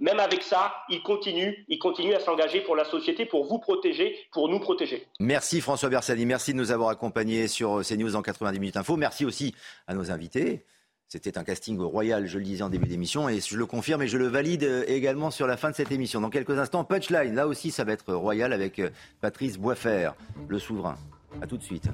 [0.00, 4.18] même avec ça, ils continuent, ils continuent à s'engager pour la société, pour vous protéger,
[4.32, 5.06] pour nous protéger.
[5.20, 8.96] Merci François Bersani, merci de nous avoir accompagnés sur CNews en 90 minutes info.
[8.96, 9.54] Merci aussi
[9.86, 10.64] à nos invités.
[11.10, 14.08] C'était un casting royal, je le disais en début d'émission, et je le confirme et
[14.08, 16.20] je le valide euh, également sur la fin de cette émission.
[16.20, 18.90] Dans quelques instants, punchline, là aussi ça va être royal avec euh,
[19.22, 20.10] Patrice Boisfer,
[20.48, 20.96] le souverain.
[21.40, 21.88] A tout de suite.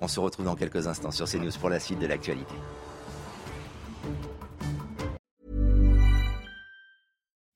[0.00, 2.54] On se retrouve dans quelques instants sur CNews pour la suite de l'actualité.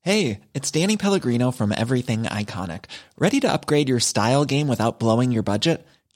[0.03, 2.85] Hey, it's Danny Pellegrino from Everything Iconic.
[3.19, 5.87] Ready to upgrade your style game without blowing your budget?